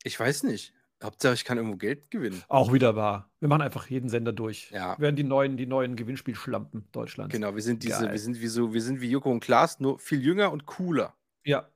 [0.04, 0.72] Ich weiß nicht.
[1.02, 2.42] Hauptsache, ich kann irgendwo Geld gewinnen.
[2.48, 3.30] Auch wieder wahr.
[3.38, 4.70] Wir machen einfach jeden Sender durch.
[4.72, 4.98] Ja.
[4.98, 7.32] Wir werden die neuen, die neuen Gewinnspielschlampen Deutschlands.
[7.32, 8.12] Genau, wir sind diese, Geil.
[8.12, 11.14] wir sind wie so, wir sind wie Joko und Klaas, nur viel jünger und cooler.
[11.44, 11.68] Ja,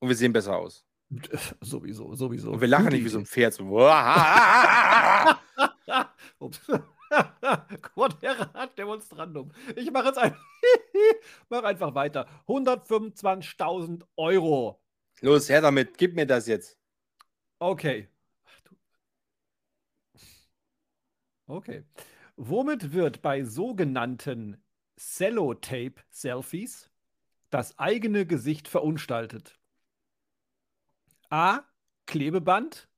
[0.00, 0.84] Und wir sehen besser aus.
[1.60, 2.50] sowieso, sowieso.
[2.50, 3.26] Und wir lachen Gute nicht wie so ein.
[3.26, 3.54] Pferd.
[3.54, 3.68] So.
[6.38, 6.60] Ups.
[7.82, 9.52] Quadrat Demonstrandum.
[9.76, 10.34] Ich mache jetzt ein
[11.48, 12.26] mach einfach weiter.
[12.48, 14.80] 125.000 Euro.
[15.20, 16.78] Los, her damit, gib mir das jetzt.
[17.62, 18.08] Okay.
[21.46, 21.84] Okay.
[22.34, 24.60] Womit wird bei sogenannten
[24.98, 26.90] Cellotape-Selfies
[27.50, 29.60] das eigene Gesicht verunstaltet?
[31.30, 31.60] A.
[32.06, 32.88] Klebeband.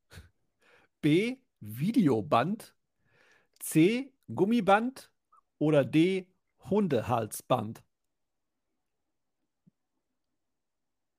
[1.02, 1.36] B.
[1.60, 2.74] Videoband.
[3.60, 4.14] C.
[4.34, 5.12] Gummiband.
[5.58, 6.26] Oder D.
[6.70, 7.84] Hundehalsband.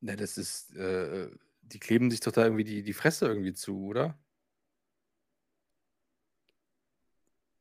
[0.02, 1.30] Na, das ist, äh,
[1.66, 4.18] die kleben sich doch da irgendwie die, die Fresse irgendwie zu, oder?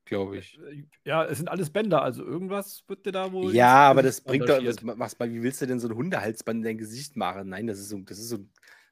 [0.04, 0.60] Glaube ich.
[1.04, 3.54] Ja, es sind alles Bänder, also irgendwas wird dir da wohl.
[3.54, 6.62] Ja, aber das bringt doch, was, mal, wie willst du denn so ein Hundehalsband in
[6.62, 7.48] dein Gesicht machen?
[7.48, 8.38] Nein, das ist so, das ist so,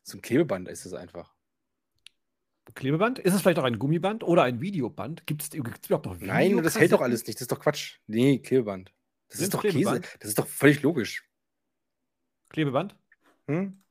[0.03, 1.35] so ein Klebeband, ist das einfach.
[2.75, 3.19] Klebeband?
[3.19, 5.27] Ist es vielleicht auch ein Gummiband oder ein Videoband?
[5.27, 7.99] Gibt es überhaupt noch Nein, das hält doch alles nicht, das ist doch Quatsch.
[8.07, 8.95] Nee, Klebeband.
[9.29, 10.03] Das Sind ist doch Klebeband?
[10.03, 11.29] Käse, das ist doch völlig logisch.
[12.49, 12.97] Klebeband?
[13.49, 13.83] Hm?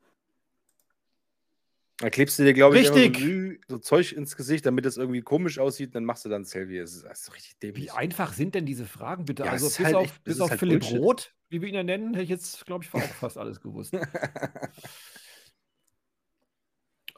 [2.02, 2.95] Da klebst du dir, glaube ich, so,
[3.68, 6.80] so Zeug ins Gesicht, damit es irgendwie komisch aussieht, dann machst du dann ein Selfie.
[6.80, 7.93] Das ist, das ist richtig Wie dämlich.
[7.93, 9.43] einfach sind denn diese Fragen bitte?
[9.43, 10.99] Ja, also bis halt auf, echt- bis auf halt Philipp Bullshit.
[10.99, 13.93] Roth, wie wir ihn ja nennen, hätte ich jetzt, glaube ich, auch fast alles gewusst.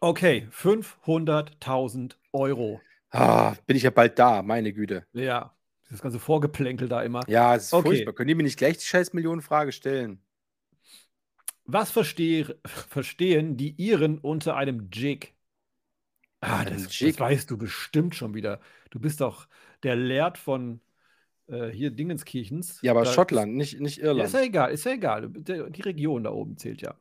[0.01, 2.81] Okay, 500.000 Euro.
[3.11, 5.05] ah, bin ich ja bald da, meine Güte.
[5.13, 5.55] Ja,
[5.89, 7.21] Das ganze Vorgeplänkel da immer.
[7.29, 7.87] Ja, es ist Okay.
[7.89, 8.13] furchtbar.
[8.13, 10.19] Können die mir nicht gleich die scheiß Millionenfrage stellen?
[11.65, 15.33] Was verstehe, verstehen die Iren unter einem Jig?
[16.41, 17.19] Ah, das, das Jig?
[17.19, 18.59] weißt du bestimmt schon wieder.
[18.89, 19.47] Du bist doch
[19.83, 20.81] der Lehrt von
[21.47, 22.81] äh, hier Dingenskirchens.
[22.81, 24.27] Ja, aber Da- Schottland, nicht, nicht Ja, Irland.
[24.27, 25.29] ist ja egal, ist ja egal.
[25.31, 26.99] Die Region da oben zählt ja.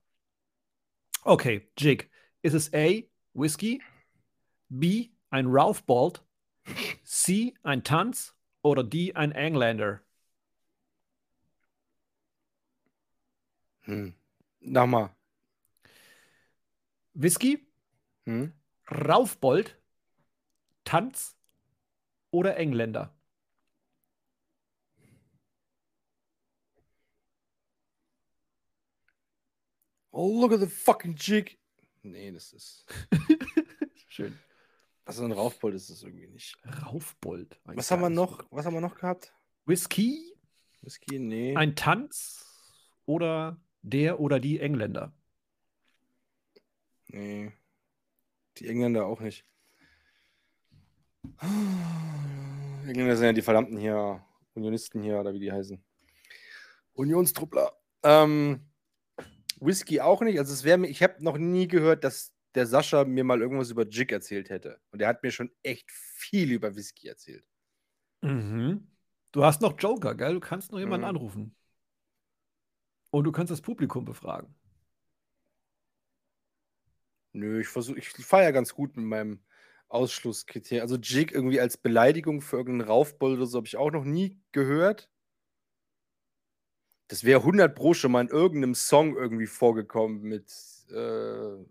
[1.25, 2.11] Okay, Jig.
[2.43, 3.03] Ist es A,
[3.35, 3.81] Whisky,
[4.71, 6.23] B, ein Ralph Bolt,
[7.05, 10.01] C, ein Tanz oder D, ein Engländer?
[13.85, 14.09] Hm.
[14.65, 15.15] Nochmal.
[17.15, 17.67] Whisky,
[18.25, 18.53] Hm?
[18.91, 19.77] Raufbold,
[20.85, 21.37] Tanz
[22.31, 23.15] oder Engländer?
[30.11, 31.59] Oh, look at the fucking jig.
[32.03, 32.85] Nee, das ist.
[34.09, 34.39] Schön.
[35.05, 36.57] Also ein Raufbold ist das irgendwie nicht.
[36.85, 37.61] Raufbold.
[37.65, 38.45] Was haben wir noch?
[38.51, 39.33] Was haben wir noch gehabt?
[39.65, 40.35] Whisky,
[40.83, 41.19] Whisky?
[41.19, 41.57] Nee.
[41.57, 42.47] ein Tanz
[43.07, 45.13] oder der oder die Engländer?
[47.09, 47.53] Nee.
[48.59, 49.45] Die Engländer auch nicht.
[52.87, 54.25] Engländer sind ja die verdammten hier,
[54.55, 55.83] Unionisten hier, oder wie die heißen.
[56.95, 57.73] Unionstruppler.
[58.03, 58.61] Ähm,
[59.61, 60.39] Whisky auch nicht.
[60.39, 63.71] Also es wäre mir, ich habe noch nie gehört, dass der Sascha mir mal irgendwas
[63.71, 64.81] über Jig erzählt hätte.
[64.91, 67.45] Und er hat mir schon echt viel über Whisky erzählt.
[68.21, 68.89] Mhm.
[69.31, 70.35] Du hast noch Joker, gell?
[70.35, 71.11] Du kannst noch jemanden Mhm.
[71.11, 71.57] anrufen.
[73.13, 74.55] Und du kannst das Publikum befragen.
[77.35, 79.41] Nö, ich versuche, ich fahre ja ganz gut mit meinem
[79.89, 80.83] Ausschlusskriterium.
[80.83, 84.41] Also Jig irgendwie als Beleidigung für irgendeinen Raufbold oder so habe ich auch noch nie
[84.53, 85.11] gehört.
[87.09, 90.51] Das wäre 100 Pro schon mal in irgendeinem Song irgendwie vorgekommen mit
[90.91, 91.65] äh,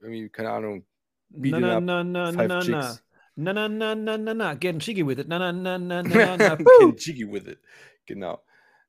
[0.00, 0.84] irgendwie, keine Ahnung,
[1.28, 2.60] Na, Beating na, na, na, na, na.
[2.60, 3.04] Chicks.
[3.36, 4.54] Na, na, na, na, na, na.
[4.54, 5.28] Getting jiggy with it.
[5.28, 6.56] Na, na, na, na, na, na, na.
[6.56, 6.92] Get Puh.
[6.96, 7.60] jiggy with it.
[8.04, 8.42] Genau.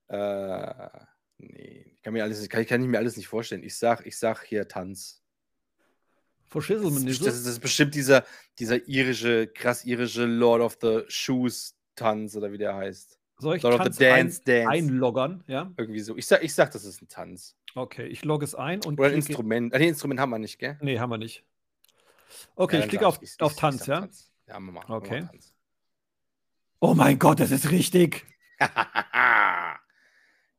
[0.08, 0.90] Äh,
[1.38, 3.64] nee, ich kann mir alles, kann, kann ich mir alles nicht vorstellen.
[3.64, 5.22] Ich sag, ich sag hier Tanz.
[6.48, 8.24] For Das das ist das ist bestimmt dieser,
[8.60, 13.18] dieser irische, krass irische Lord of the Shoes Tanz oder wie der heißt.
[13.40, 14.70] Soll ich Lord of Tanz the Dance ein, Dance.
[14.70, 15.44] einloggern?
[15.48, 15.72] Ja?
[15.78, 16.16] Irgendwie so.
[16.16, 17.56] Ich sag, ich sag, das ist ein Tanz.
[17.74, 19.16] Okay, ich logge es ein und Oder ein.
[19.16, 19.74] Instrument.
[19.74, 20.78] Ah, nee, Instrument haben wir nicht, gell?
[20.82, 21.44] Nee, haben wir nicht.
[22.56, 24.00] Okay, Ja, ich klicke auf, ich- ich- auf ich Tanz, sag ja?
[24.02, 24.32] Tanz.
[24.48, 24.96] Ja, machen wir mal.
[24.98, 25.22] Okay.
[25.22, 25.54] Machen wir Tanz.
[26.80, 28.26] Oh mein Gott, das ist richtig.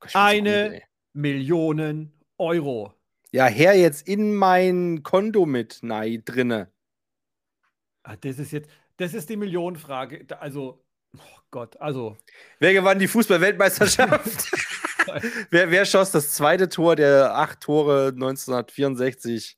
[0.09, 0.83] So Eine- gut, ey.
[1.17, 2.93] Millionen Euro.
[3.33, 6.73] ja, her jetzt in mein Konto mit Nei drinne.
[8.03, 10.27] Ah, Das ist jetzt, das ist die Millionenfrage.
[10.41, 10.85] Also,
[11.17, 12.17] oh Gott, also,
[12.59, 14.51] Wer gewann die Fußball-Weltmeisterschaft?
[15.51, 19.57] wer, wer schoss das zweite Tor der acht Tore 1964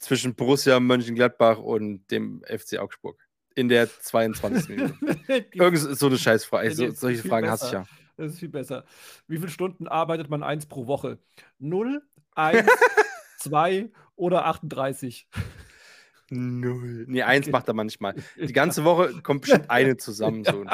[0.00, 3.18] zwischen Borussia Mönchengladbach und dem FC Augsburg?
[3.56, 4.68] In der 22.
[4.68, 4.94] Minute.
[5.52, 6.70] Irgend so eine Scheißfrage.
[6.72, 7.84] So, ist solche Fragen hasse ich ja.
[8.20, 8.84] Das ist viel besser.
[9.28, 11.18] Wie viele Stunden arbeitet man eins pro Woche?
[11.58, 12.02] Null,
[12.34, 12.68] eins,
[13.38, 15.26] zwei oder 38?
[16.28, 17.06] Null.
[17.08, 18.14] Nee, eins macht er manchmal.
[18.36, 20.44] Die ganze Woche kommt bestimmt eine zusammen.
[20.44, 20.64] So.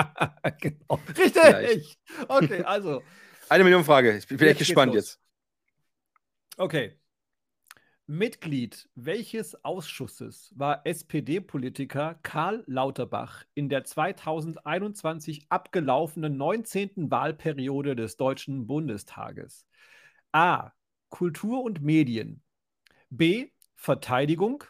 [0.60, 1.00] genau.
[1.16, 1.32] Richtig.
[1.32, 1.98] Vielleicht.
[2.28, 3.02] Okay, also,
[3.48, 4.16] Eine Million Frage.
[4.18, 5.20] Ich bin Jetzt echt gespannt jetzt.
[6.56, 6.98] okay.
[8.08, 17.10] Mitglied welches Ausschusses war SPD-Politiker Karl Lauterbach in der 2021 abgelaufenen 19.
[17.10, 19.66] Wahlperiode des Deutschen Bundestages?
[20.30, 20.70] A.
[21.08, 22.44] Kultur und Medien.
[23.10, 23.50] B.
[23.74, 24.62] Verteidigung.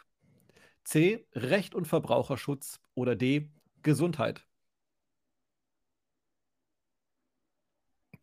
[0.83, 1.27] C.
[1.33, 2.79] Recht und Verbraucherschutz.
[2.95, 3.51] Oder D.
[3.83, 4.47] Gesundheit.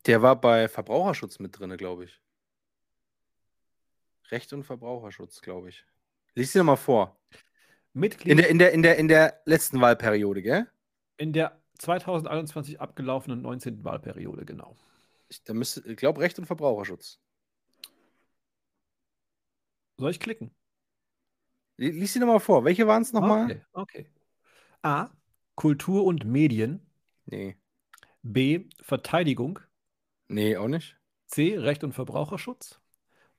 [0.07, 2.24] Der war bei Verbraucherschutz mit drin, glaube ich.
[4.31, 5.85] Recht und Verbraucherschutz, glaube ich.
[6.35, 7.17] Lies dir nochmal vor.
[7.93, 10.67] Mitglied In der, in, der, in, der, in der letzten Wahlperiode, gell?
[11.17, 13.83] in der 2021 abgelaufenen 19.
[13.83, 14.75] Wahlperiode, genau.
[15.29, 17.19] Ich, da müsste, ich glaube, Recht und Verbraucherschutz.
[19.97, 20.53] Soll ich klicken?
[21.77, 22.65] Li- Lies sie nochmal vor.
[22.65, 23.45] Welche waren es nochmal?
[23.45, 24.05] Okay, okay.
[24.81, 25.09] A.
[25.55, 26.85] Kultur und Medien.
[27.25, 27.55] Nee.
[28.23, 28.65] B.
[28.81, 29.59] Verteidigung.
[30.27, 30.97] Nee, auch nicht.
[31.27, 31.57] C.
[31.57, 32.81] Recht und Verbraucherschutz.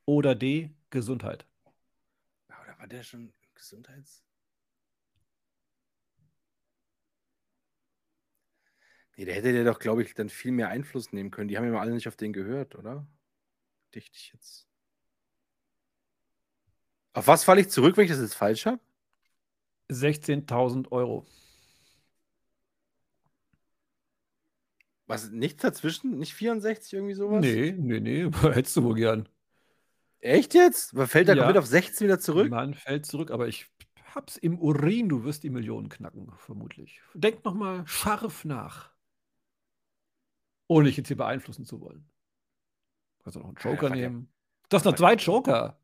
[0.06, 0.70] Oder D.
[0.90, 1.44] Gesundheit.
[2.48, 4.22] Oder war der schon Gesundheits?
[9.16, 11.48] Nee, der hätte der doch, glaube ich, dann viel mehr Einfluss nehmen können.
[11.48, 13.06] Die haben ja mal alle nicht auf den gehört, oder?
[13.94, 14.68] Dichte ich jetzt.
[17.14, 18.78] Auf was falle ich zurück, wenn ich das jetzt falsch habe?
[19.88, 21.26] 16.000 Euro.
[25.06, 26.18] Was, nichts dazwischen?
[26.18, 27.40] Nicht 64 irgendwie sowas?
[27.40, 28.30] Nee, nee, nee.
[28.42, 29.28] Hättest du wohl gern.
[30.26, 30.92] Echt jetzt?
[30.94, 31.44] Aber Fällt der Ja.
[31.44, 32.50] komplett auf 16 wieder zurück?
[32.50, 33.66] Man fällt zurück, aber ich
[34.14, 35.08] hab's im Urin.
[35.08, 37.00] Du wirst die Millionen knacken, vermutlich.
[37.14, 38.90] Denk nochmal scharf nach.
[40.68, 42.08] Ohne dich jetzt hier beeinflussen zu wollen.
[43.22, 43.94] Kannst du noch einen Ja, Joker ja.
[43.94, 44.32] nehmen?
[44.68, 45.78] Du hast noch zwei Joker.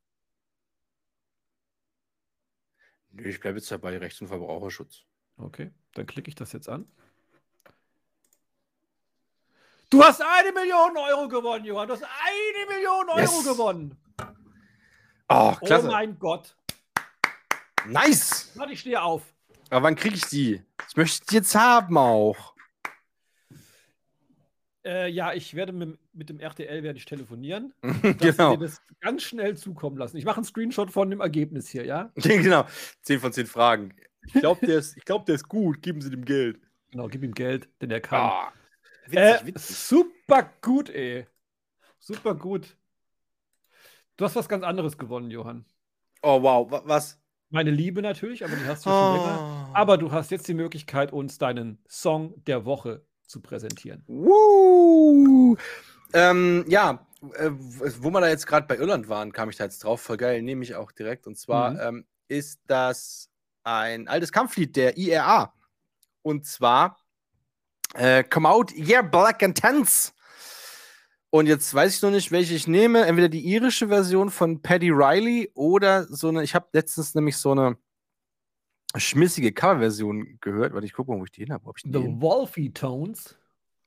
[3.10, 5.02] Nö, ich bleibe jetzt dabei Rechts- und Verbraucherschutz.
[5.36, 6.90] Okay, dann klicke ich das jetzt an.
[9.90, 11.86] Du hast eine Million Euro gewonnen, Johann.
[11.86, 13.44] Du hast eine Million Euro Yes.
[13.44, 13.96] gewonnen.
[15.28, 15.88] Oh, klasse.
[15.88, 16.56] Oh mein Gott.
[17.86, 18.50] nice!
[18.54, 19.22] Warte, ich stehe auf.
[19.70, 20.62] Aber wann kriege ich die?
[20.88, 22.52] Ich möchte die jetzt haben auch.
[24.84, 27.72] Äh, ja, ich werde mit, mit dem RTL werde ich telefonieren.
[27.82, 28.52] dass genau.
[28.52, 30.16] sie dir das ganz schnell zukommen lassen.
[30.16, 32.10] Ich mache einen Screenshot von dem Ergebnis hier, ja?
[32.16, 32.66] genau.
[33.02, 33.94] 10 von 10 Fragen.
[34.26, 35.82] Ich glaube, der, ist- ich glaub, der ist gut.
[35.82, 36.60] Geben Sie dem Geld.
[36.90, 38.20] Genau, gib ihm Geld, denn er kann.
[38.20, 38.52] Ah,
[39.06, 39.76] witzig, äh, witzig.
[39.76, 41.26] super gut, ey.
[41.98, 42.76] Super gut.
[44.16, 45.64] Du hast was ganz anderes gewonnen, Johann.
[46.22, 46.70] Oh, wow.
[46.70, 47.18] wa- Was?
[47.50, 49.38] Meine Liebe natürlich, aber die hast du schon länger.
[49.38, 49.70] Ah.
[49.74, 54.02] Aber du hast jetzt die Möglichkeit, uns deinen Song der Woche zu präsentieren.
[54.06, 55.56] Woo!
[56.14, 59.84] Ähm, ja, äh, wo wir da jetzt gerade bei Irland waren, kam ich da jetzt
[59.84, 60.00] drauf.
[60.00, 61.26] Voll geil, nehme ich auch direkt.
[61.26, 61.80] Und zwar Mhm.
[61.80, 63.28] ähm, ist das
[63.64, 65.52] ein altes Kampflied der IRA.
[66.22, 66.98] Und zwar
[67.94, 70.12] äh, Come Out, Yeah, Black and Tense.
[71.34, 73.06] Und jetzt weiß ich noch nicht, welche ich nehme.
[73.06, 76.42] Entweder die irische Version von Paddy Riley oder so eine.
[76.42, 77.78] Ich habe letztens nämlich so eine
[78.96, 80.74] schmissige Coverversion gehört.
[80.74, 81.64] Warte, ich gucke mal, wo ich die hin habe.
[81.84, 83.34] Die The hin- Wolfie Tones.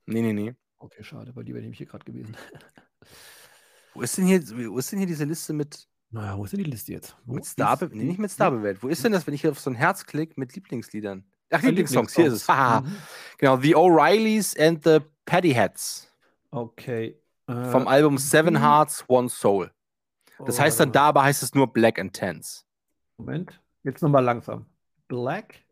[0.07, 0.55] Nee, nee, nee.
[0.79, 2.35] Okay, schade, bei dir wäre nämlich hier gerade gewesen.
[3.93, 6.61] Wo ist denn hier, wo ist denn hier diese Liste mit, Naja, wo ist denn
[6.63, 7.15] die Liste jetzt?
[7.25, 8.83] Wo mit Star, nee, die- nicht mit Star bewählt.
[8.83, 11.23] Wo ist denn das, wenn ich hier auf so ein Herz klicke mit Lieblingsliedern?
[11.49, 12.47] Ach, Ah, Lieblingssongs, hier ist es.
[12.49, 12.81] Haha.
[12.81, 12.95] Mhm.
[13.37, 16.11] Genau, The O'Reillys and the Paddyheads
[16.51, 17.17] Okay.
[17.47, 18.61] Äh, vom Album Seven mhm.
[18.61, 19.71] Hearts, One Soul.
[20.39, 22.63] Das oh, heißt dann da, aber heißt es nur Black and Tense.
[23.17, 23.61] Moment.
[23.83, 24.65] Jetzt nochmal langsam.
[25.07, 25.63] Black.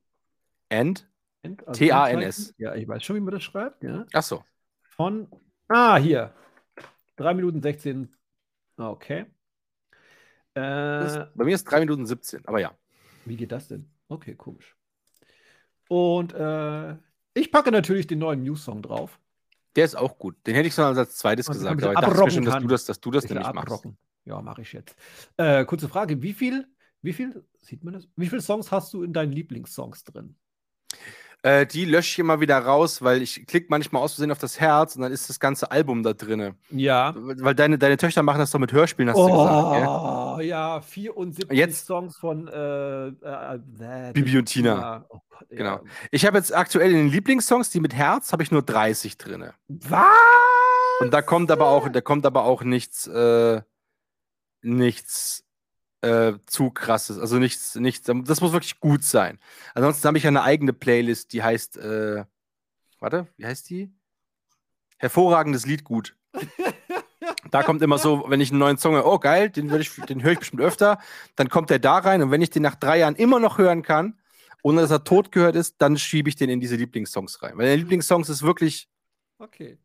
[0.69, 1.09] And?
[1.43, 2.47] and- also T-A-N-S.
[2.47, 2.55] Zeichen.
[2.57, 3.83] Ja, ich weiß schon, wie man das schreibt.
[3.83, 4.05] Ja.
[4.13, 4.43] Ach so.
[4.83, 5.27] Von.
[5.67, 6.33] Ah, hier.
[7.17, 8.15] 3 Minuten 16.
[8.77, 9.25] Okay.
[10.55, 12.73] Äh, bei mir ist 3 Minuten 17, aber ja.
[13.25, 13.89] wie geht das denn?
[14.07, 14.75] Okay, komisch.
[15.89, 16.95] Und äh,
[17.33, 19.19] ich packe natürlich den neuen News-Song drauf.
[19.75, 20.35] Der ist auch gut.
[20.45, 22.85] Den hätte ich so als zweites Was gesagt, aber ich dachte schon, dass du das,
[22.85, 23.57] dass du das nämlich machst.
[23.57, 23.97] abrocken.
[24.25, 24.95] Ja, mache ich jetzt.
[25.37, 26.67] Äh, kurze Frage: Wie viel,
[27.01, 28.07] wie viel, sieht man das?
[28.15, 30.35] Wie viele Songs hast du in deinen Lieblingssongs drin?
[31.45, 34.61] Äh, die lösche ich immer wieder raus, weil ich klicke manchmal aus Versehen auf das
[34.61, 36.55] Herz und dann ist das ganze Album da drinne.
[36.69, 37.13] Ja.
[37.17, 39.87] Weil deine, deine Töchter machen das doch mit Hörspielen, hast du gesagt.
[39.89, 45.05] Oh, ja, 74 Jetzt- Songs von äh, äh, äh, Bibi und Tina.
[45.09, 45.57] Oh Gott, ja.
[45.57, 45.79] Genau.
[46.11, 49.53] Ich habe jetzt aktuell in den Lieblingssongs, die mit Herz, habe ich nur 30 drinne.
[49.67, 50.05] Was?
[51.01, 53.61] Und da kommt aber auch, da kommt aber auch nichts, äh,
[54.61, 55.42] nichts
[56.03, 57.17] äh, zu krasses.
[57.17, 59.39] Also nichts, nichts, das muss wirklich gut sein.
[59.73, 62.25] Ansonsten habe ich eine eigene Playlist, die heißt, äh,
[62.99, 63.91] warte, wie heißt die?
[64.97, 66.15] Hervorragendes Lied gut.
[67.51, 70.23] Da kommt immer so, wenn ich einen neuen Song höre, oh geil, den, ich, den
[70.23, 70.99] höre ich bestimmt öfter,
[71.35, 73.81] dann kommt der da rein und wenn ich den nach drei Jahren immer noch hören
[73.81, 74.19] kann,
[74.61, 77.57] ohne dass er tot gehört ist, dann schiebe ich den in diese Lieblingssongs rein.
[77.57, 78.89] Weil der Lieblingssongs ist wirklich,
[79.43, 79.77] Okay.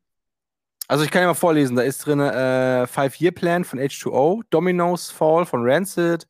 [0.89, 5.47] Also ich kann ja mal vorlesen, da ist drin äh, Five-Year-Plan von H2O, Domino's Fall
[5.47, 6.27] von Rancid,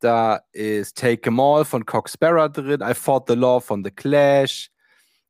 [0.00, 3.90] da ist Take 'em All von Cox Sparrow drin, I Fought the Law von The
[3.90, 4.70] Clash,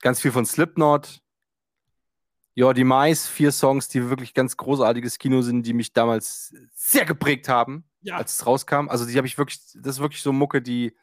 [0.01, 1.21] ganz viel von Slipknot.
[2.61, 7.49] Your Demise, vier Songs, die wirklich ganz großartiges Kino sind, die mich damals sehr geprägt
[7.49, 8.17] haben, Ja.
[8.17, 8.89] als es rauskam.
[8.89, 10.97] Also die habe ich wirklich, das ist wirklich so Mucke, die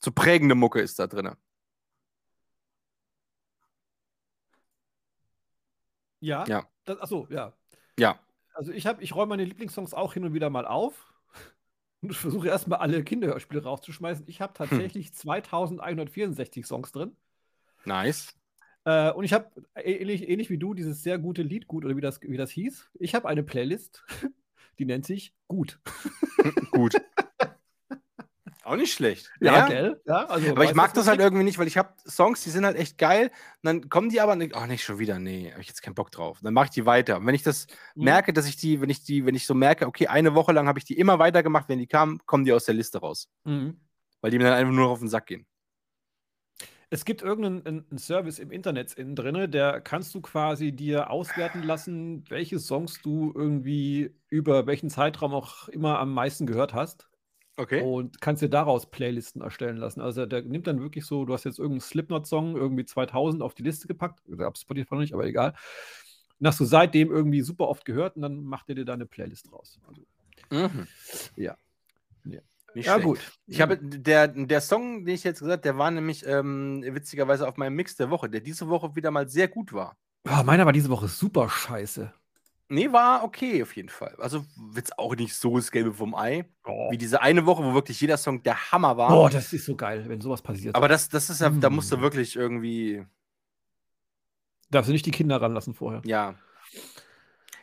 [0.00, 1.30] so prägende Mucke ist da drin.
[6.20, 6.44] Ja.
[6.46, 6.68] Ja.
[6.84, 7.52] Das, achso, ja.
[7.98, 8.18] Ja.
[8.54, 11.12] Also ich habe, ich räume meine Lieblingssongs auch hin und wieder mal auf.
[12.00, 14.24] Und ich versuche erstmal alle Kinderhörspiele rauszuschmeißen.
[14.28, 14.68] Ich habe Hm.
[14.68, 17.16] tatsächlich 2164 Songs drin.
[17.84, 18.34] Nice.
[18.84, 22.00] Äh, und ich habe ähnlich, ähnlich wie du dieses sehr gute Lied gut oder wie
[22.00, 22.90] das, wie das hieß.
[23.00, 24.04] Ich habe eine Playlist,
[24.78, 25.80] die nennt sich Gut.
[26.72, 26.94] Gut.
[28.68, 29.30] Auch nicht schlecht.
[29.40, 30.00] gell?
[30.04, 32.66] Ja, also Aber ich mag das halt irgendwie nicht, weil ich habe Songs, die sind
[32.66, 33.30] halt echt geil.
[33.62, 35.94] Und dann kommen die aber nicht, ach nicht schon wieder, nee, habe ich jetzt keinen
[35.94, 36.40] Bock drauf.
[36.42, 37.16] Dann mache ich die weiter.
[37.16, 38.04] Und wenn ich das Mhm.
[38.04, 40.68] merke, dass ich die, wenn ich die, wenn ich so merke, okay, eine Woche lang
[40.68, 43.28] habe ich die immer weitergemacht, wenn die kamen, kommen die aus der Liste raus.
[43.44, 43.80] Mhm.
[44.20, 45.46] Weil die mir dann einfach nur noch auf den Sack gehen.
[46.90, 51.10] Es gibt irgendeinen einen- einen Service im Internet innen drinne, der kannst du quasi dir
[51.10, 57.08] auswerten lassen, welche Songs du irgendwie über welchen Zeitraum auch immer am meisten gehört hast.
[57.58, 57.82] Okay.
[57.82, 60.00] Und kannst dir daraus Playlisten erstellen lassen.
[60.00, 63.64] Also der nimmt dann wirklich so, du hast jetzt irgendeinen Slipknot-Song irgendwie 2000 auf die
[63.64, 64.22] Liste gepackt.
[64.26, 65.54] Ich habe Spotify noch nicht, aber egal.
[66.38, 69.06] Und hast du seitdem irgendwie super oft gehört und dann macht er dir da eine
[69.06, 69.80] Playlist raus.
[69.88, 70.02] Also,
[70.50, 70.86] Mhm.
[71.36, 71.56] Ja.
[72.24, 72.40] Ja.
[72.74, 73.06] Nicht ja, schlecht.
[73.06, 73.32] gut.
[73.46, 77.56] Ich habe der, der Song, den ich jetzt gesagt, der war nämlich ähm, witzigerweise auf
[77.56, 79.96] meinem Mix der Woche, der diese Woche wieder mal sehr gut war.
[80.24, 82.12] Ah, meiner war diese Woche super scheiße.
[82.70, 84.14] Nee, war okay auf jeden Fall.
[84.18, 84.44] Also
[84.74, 86.44] jetzt auch nicht so das Gelbe vom Ei.
[86.66, 86.90] Oh.
[86.90, 89.18] Wie diese eine Woche, wo wirklich jeder Song der Hammer war.
[89.18, 90.74] oh, das ist so geil, wenn sowas passiert.
[90.76, 92.00] Aber das, das ist ja, da musst du Mm.
[92.02, 93.06] wirklich irgendwie,
[94.70, 96.02] Darfst du nicht die Kinder ranlassen vorher.
[96.04, 96.34] ja.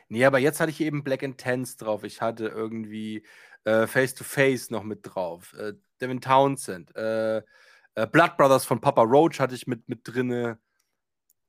[0.08, 2.04] Nee, aber jetzt hatte ich eben Black Intense drauf.
[2.04, 3.24] Ich hatte irgendwie
[3.64, 5.52] äh, Face to Face noch mit drauf.
[5.58, 6.94] Äh, Devin Townsend.
[6.94, 10.58] Äh, äh, Blood Brothers von Papa Roach hatte ich mit, mit drinne.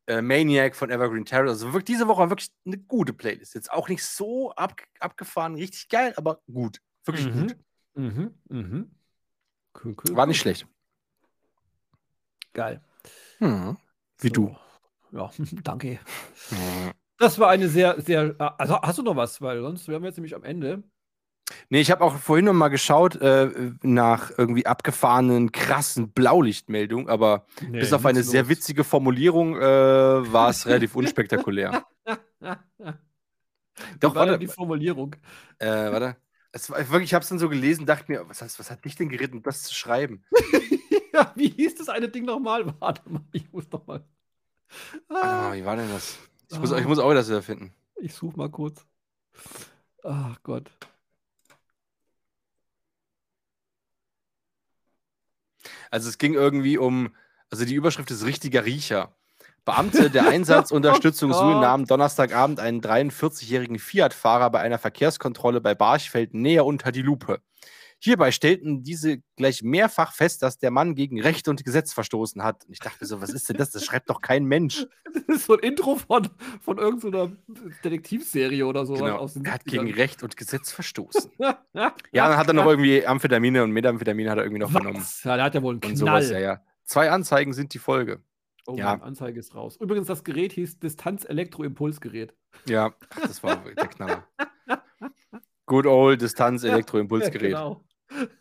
[0.07, 1.49] Äh, Maniac von Evergreen Terror.
[1.49, 3.53] Also wirklich diese Woche war wirklich eine gute Playlist.
[3.55, 6.81] Jetzt auch nicht so ab, abgefahren, richtig geil, aber gut.
[7.05, 7.41] Wirklich Mhm.
[7.47, 7.57] gut.
[7.95, 8.33] Mhm.
[8.49, 8.91] Mhm.
[9.83, 10.27] Cool, cool, War cool.
[10.29, 10.65] nicht schlecht.
[12.53, 12.81] Geil.
[13.39, 13.77] Hm.
[14.19, 14.55] Wie du.
[15.11, 15.29] Ja,
[15.63, 15.99] danke.
[17.17, 18.35] Das war eine sehr, sehr.
[18.59, 19.41] Also hast du noch was?
[19.41, 20.83] Weil sonst wären wir jetzt nämlich am Ende.
[21.69, 27.45] Nee, ich habe auch vorhin noch mal geschaut äh, nach irgendwie abgefahrenen, krassen Blaulichtmeldungen, aber
[27.69, 28.49] Nee, bis auf eine nichts sehr los.
[28.49, 31.85] witzige Formulierung äh, war es relativ unspektakulär.
[33.99, 35.15] Doch, war warte, die Formulierung.
[35.59, 36.17] äh, warte.
[36.51, 38.83] Es war, wirklich, ich habe es dann so gelesen, dachte mir, was, heißt, was hat
[38.85, 40.23] dich denn geritten, das zu schreiben?
[41.13, 42.65] ja, wie hieß das eine Ding nochmal?
[42.79, 44.03] Warte mal, ich muss noch mal.
[45.09, 46.17] Ah, mal, wie war denn das?
[46.51, 46.77] Ich muss, Ah.
[46.79, 47.73] ich muss auch das wieder finden.
[47.97, 48.85] ich suche mal kurz.
[50.03, 50.71] Ach Gott.
[55.91, 57.09] Also es ging irgendwie um,
[57.49, 59.13] also die Überschrift ist richtiger Riecher.
[59.65, 66.33] Beamte der Einsatzunterstützung Oh Suhl nahmen Donnerstagabend einen 43-jährigen Fiat-Fahrer bei einer Verkehrskontrolle bei Barchfeld
[66.33, 67.41] näher unter die Lupe.
[67.99, 72.65] Hierbei stellten diese gleich mehrfach fest, dass der Mann gegen Recht und Gesetz verstoßen hat.
[72.65, 73.71] Und ich dachte so, was ist denn das?
[73.71, 74.85] Das schreibt doch kein Mensch.
[75.27, 76.29] Das ist so ein Intro von,
[76.61, 77.31] von irgendeiner
[77.83, 78.93] Detektivserie oder so.
[78.93, 79.17] Genau.
[79.17, 79.71] Aus Er hat 70ern.
[79.85, 81.31] gegen Recht und Gesetz verstoßen.
[81.39, 81.55] ja,
[82.13, 84.97] dann hat er noch irgendwie Amphetamine und Methamphetamine hat er irgendwie noch genommen.
[84.99, 85.23] Was?
[85.23, 86.21] Ja, der hat ja wohl einen Und Knall.
[86.21, 86.61] sowas, ja, ja.
[86.83, 88.21] Zwei Anzeigen sind die Folge.
[88.67, 88.93] Oh, Ja.
[89.01, 89.77] Anzeige ist raus.
[89.81, 92.33] Übrigens, das Gerät hieß Distanz-Elektroimpulsgerät.
[92.67, 94.27] Ja, ach, das war der Knaller.
[95.67, 97.51] Good old Distanz-Elektroimpulsgerät.
[97.51, 97.83] Genau.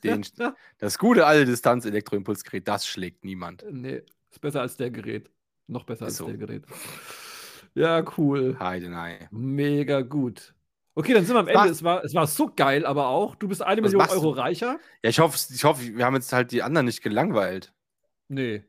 [0.03, 0.25] Den,
[0.79, 3.65] das gute alte Distanz-Elektroimpulsgerät, das schlägt niemand.
[3.71, 5.31] Nee, ist besser als der Gerät.
[5.67, 6.27] Noch besser als Ist so.
[6.27, 6.65] der Gerät.
[7.75, 8.57] Ja, cool.
[8.59, 9.29] Heidenei.
[9.33, 10.55] Mega gut.
[10.95, 11.55] Okay, dann sind wir am Was?
[11.57, 11.69] Ende.
[11.73, 13.35] Es war, es war so geil, aber auch.
[13.35, 14.15] Du bist eine Was Million du?
[14.15, 14.79] Euro reicher.
[15.03, 17.75] Ja, ich hoffe, ich hoffe, wir haben jetzt halt die anderen nicht gelangweilt.
[18.29, 18.65] Nee.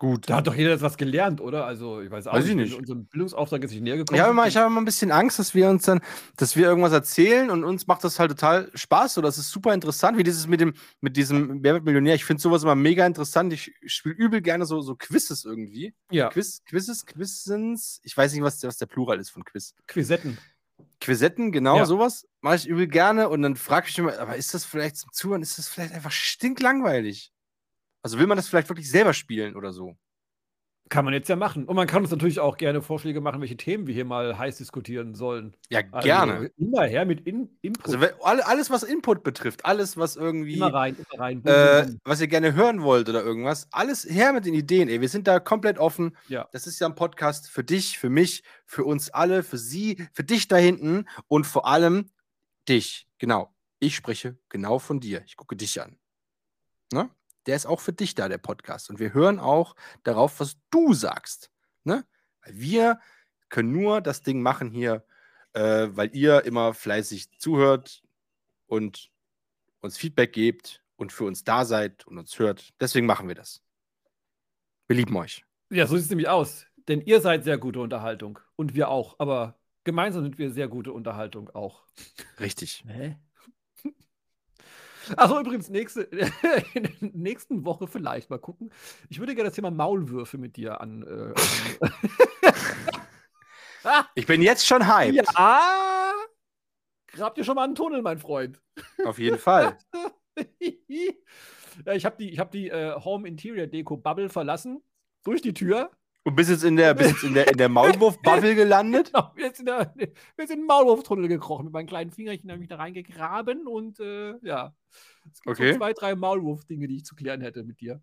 [0.00, 0.30] Gut.
[0.30, 1.66] Da hat doch jeder jetzt was gelernt, oder?
[1.66, 2.70] Also, ich weiß auch Weiß ich nicht.
[2.70, 2.78] nicht.
[2.78, 4.16] Unserem Bildungsauftrag ist nicht näher gekommen.
[4.16, 6.00] Ich habe immer, ich habe immer ein bisschen Angst, dass wir uns dann,
[6.38, 9.12] dass wir irgendwas erzählen und uns macht das halt total Spaß.
[9.12, 10.72] So, das ist super interessant, wie dieses mit dem,
[11.02, 12.14] mit diesem Wer wird Millionär.
[12.14, 13.52] Ich finde sowas immer mega interessant.
[13.52, 15.92] Ich spiele übel gerne so, so Quizzes irgendwie.
[16.10, 18.00] ja, Quiz, Quizzes, Quizens.
[18.02, 19.74] Ich weiß nicht, was, der- was der Plural ist von Quiz.
[19.86, 20.38] Quizetten.
[21.02, 21.84] Quizetten, genau, Ja.
[21.84, 24.96] sowas mache ich übel gerne und dann frage ich mich immer, aber ist das vielleicht
[24.96, 27.32] zum Zuhören, ist das vielleicht einfach stinklangweilig?
[28.02, 29.96] Also will man das vielleicht wirklich selber spielen oder so?
[30.88, 31.66] Kann man jetzt ja machen.
[31.66, 34.56] Und man kann uns natürlich auch gerne Vorschläge machen, welche Themen wir hier mal heiß
[34.58, 35.56] diskutieren sollen.
[35.68, 36.50] Ja, Also, gerne.
[36.56, 37.94] Immer her mit In Input.
[37.94, 41.44] Also alles, was Input betrifft, alles, was irgendwie, immer rein, immer rein.
[41.46, 45.00] Äh, was ihr gerne hören wollt oder irgendwas, alles her mit den Ideen, ey.
[45.00, 46.16] Wir sind da komplett offen.
[46.26, 46.48] Ja.
[46.50, 50.24] Das ist ja ein Podcast für dich, für mich, für uns alle, für sie, für
[50.24, 52.10] dich da hinten und vor allem
[52.68, 53.06] dich.
[53.18, 53.54] Genau.
[53.78, 55.22] Ich spreche genau von dir.
[55.24, 55.98] Ich gucke dich an.
[56.92, 57.08] Ne?
[57.46, 58.90] Der ist auch für dich da, der Podcast.
[58.90, 59.74] Und wir hören auch
[60.04, 61.50] darauf, was du sagst.
[61.84, 62.04] Ne?
[62.44, 63.00] Weil wir
[63.48, 65.04] können nur das Ding machen hier,
[65.52, 68.02] äh, weil ihr immer fleißig zuhört
[68.66, 69.10] und
[69.80, 72.74] uns Feedback gebt und für uns da seid und uns hört.
[72.80, 73.62] Deswegen machen wir das.
[74.86, 75.44] Wir lieben euch.
[75.70, 76.66] Ja, so sieht es nämlich aus.
[76.88, 78.38] Denn ihr seid sehr gute Unterhaltung.
[78.56, 79.16] Und wir auch.
[79.18, 81.84] Aber gemeinsam sind wir sehr gute Unterhaltung auch.
[82.40, 82.84] Richtig.
[82.86, 83.16] Hä?
[85.16, 86.02] Achso, übrigens, nächste,
[86.74, 88.70] in der nächsten Woche vielleicht mal gucken.
[89.08, 91.02] Ich würde gerne das Thema Maulwürfe mit dir an.
[91.02, 91.34] Äh,
[94.14, 95.26] Ich bin jetzt schon hyped.
[95.34, 96.12] ja!
[97.12, 98.60] Grabt ihr schon mal einen Tunnel, mein Freund?
[99.04, 99.78] Auf jeden Fall.
[100.58, 104.82] ja, ich habe die, ich hab die äh, Home Interior Deko Bubble verlassen.
[105.24, 105.90] Durch die Tür.
[106.22, 109.10] Und bist jetzt in der, bist jetzt in der, in der Maulwurf-Bubble gelandet?
[109.14, 109.68] Genau, wir sind
[110.38, 111.64] in, den Maulwurftunnel gekrochen.
[111.64, 114.74] Mit meinen kleinen Fingerchen habe ich mich da reingegraben und äh, ja.
[115.32, 115.72] Es gibt Okay.
[115.72, 118.02] so zwei, drei Maulwurf-Dinge, die ich zu klären hätte mit dir.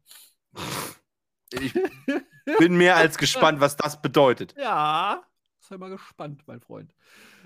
[1.52, 1.74] Ich
[2.58, 4.56] bin mehr als gespannt, was das bedeutet.
[4.58, 5.24] Ja,
[5.60, 6.94] sei mal gespannt, mein Freund.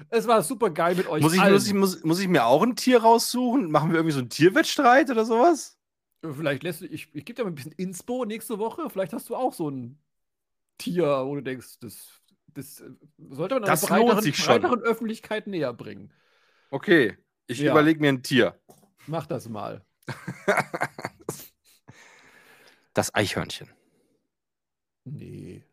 [0.10, 1.22] Es war super geil mit euch.
[1.22, 3.72] Muss ich, muss, ich, muss, muss ich mir auch ein Tier raussuchen?
[3.72, 5.78] Machen wir irgendwie so einen Tierwettstreit oder sowas?
[6.24, 8.90] Vielleicht lässt du, ich, ich gebe dir mal ein bisschen Inspo nächste Woche.
[8.90, 10.00] Vielleicht hast du auch so ein
[10.82, 12.90] Tier, wo du denkst, das, das äh,
[13.30, 16.12] sollte man einer Das lohnt breiteren, breiteren Öffentlichkeit näher bringen.
[16.70, 17.18] Okay,
[17.48, 17.72] ich Ja.
[17.72, 18.60] überlege mir ein Tier.
[19.08, 19.86] Mach das mal.
[22.94, 23.70] Das Eichhörnchen.
[25.06, 25.64] Nee.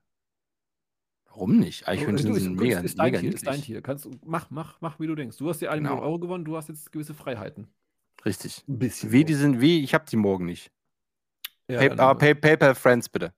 [1.26, 1.86] Warum nicht?
[1.88, 3.60] Eichhörnchen ist, sind ist, mega, ist dein mega Tier, ist dein.
[3.60, 3.82] Tier.
[3.82, 5.36] Kannst, du- mach, mach, mach, wie du denkst.
[5.36, 5.94] Du hast dir eine Genau.
[5.94, 7.68] Million Euro gewonnen, du hast jetzt gewisse Freiheiten.
[8.24, 8.64] Richtig.
[8.68, 9.12] Ein bisschen.
[9.12, 10.70] Wie die sind, wie, ich habe die morgen nicht.
[11.68, 13.32] Ja, dann- aber Pay, PayPal Friends bitte.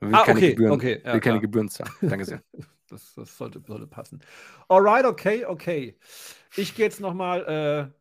[0.00, 1.40] Will Ah, keine okay, Gebühren, okay, ja, will keine.
[1.40, 1.92] Gebühren zahlen.
[2.08, 2.42] Danke sehr.
[2.88, 4.20] Das, das sollte, sollte passen.
[4.68, 5.98] Alright, okay, okay.
[6.56, 7.92] Ich gehe jetzt nochmal,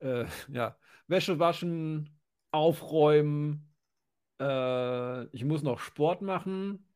[0.00, 0.76] äh, äh, ja,
[1.08, 2.18] Wäsche waschen,
[2.50, 3.72] aufräumen.
[4.40, 6.86] Äh, ich muss noch Sport machen.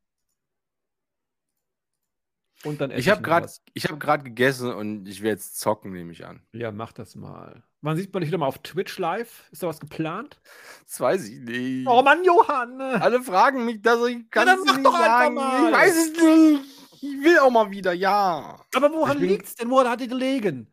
[2.64, 3.46] Und dann Ich habe gerade
[3.78, 6.42] hab gegessen und ich werde jetzt zocken, nehme ich an.
[6.52, 7.62] Ja, mach das mal.
[7.82, 9.44] Wann sieht man dich wieder mal auf Twitch live?
[9.50, 10.38] Ist da was geplant?
[10.86, 11.86] Das weiß ich nicht.
[11.88, 12.80] Oh Mann, Johann!
[12.80, 15.34] Alle fragen mich, dass ich kann dann es mach doch einfach sagen.
[15.34, 15.68] mal.
[15.70, 16.64] Ich weiß es nicht.
[17.02, 18.60] Ich will auch mal wieder, ja.
[18.74, 19.70] Aber woran bin- liegt's denn?
[19.70, 20.66] Woran hat die gelegen?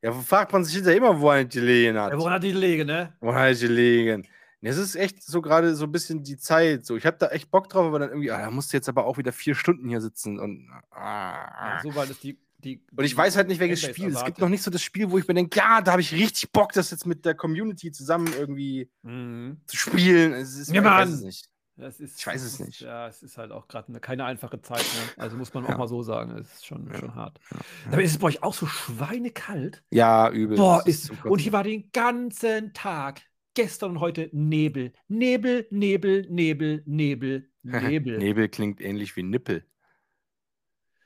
[0.00, 2.10] Ja, fragt man sich hinterher immer, wo er gelegen hat.
[2.12, 3.12] Ja, woran hat die gelegen, ne?
[3.20, 4.26] Wo hat er gelegen?
[4.64, 6.84] Es ist echt so gerade so ein bisschen die Zeit.
[6.86, 8.88] So, ich habe da echt Bock drauf, aber dann irgendwie, ah, da musst du jetzt
[8.88, 10.68] aber auch wieder vier Stunden hier sitzen und.
[10.90, 12.84] Ah, Ja, so, weil es die, die.
[12.96, 13.90] Und ich weiß halt nicht, welches Spiel.
[13.92, 14.38] Es gibt erwartet.
[14.38, 16.72] noch nicht so das Spiel, wo ich mir denke, ja, da habe ich richtig Bock,
[16.72, 19.60] das jetzt mit der Community zusammen irgendwie Mhm.
[19.66, 20.32] zu spielen.
[20.32, 21.48] Es ist, Ja, ich weiß es nicht.
[21.76, 22.80] Das ist, Ich weiß es ist, nicht.
[22.80, 24.80] Ja, es ist halt auch gerade keine einfache Zeit.
[24.82, 25.22] Ne?
[25.22, 25.78] Also muss man auch Ja.
[25.78, 26.36] mal so sagen.
[26.38, 26.98] Es ist schon, Ja.
[26.98, 27.40] schon hart.
[27.50, 27.58] Ja.
[27.92, 29.82] Aber ist es bei euch auch so schweinekalt?
[29.90, 30.58] Ja, übel.
[30.58, 31.10] Boah, ist.
[31.24, 33.22] Und hier war den ganzen Tag,
[33.54, 34.92] gestern und heute Nebel.
[35.08, 38.18] Nebel, Nebel, Nebel, Nebel, Nebel.
[38.18, 39.64] Nebel klingt ähnlich wie Nippel.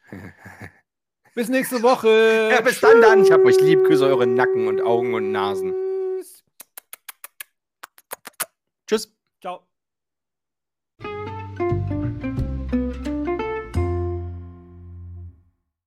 [1.37, 2.49] Bis nächste Woche.
[2.51, 3.22] Ja, bis dann dann.
[3.22, 3.84] Ich hab euch lieb.
[3.84, 5.74] Küsse eure Nacken und Augen und Nasen.
[6.16, 6.43] Tschüss.
[8.87, 9.12] Tschüss.
[9.43, 9.66] Ciao.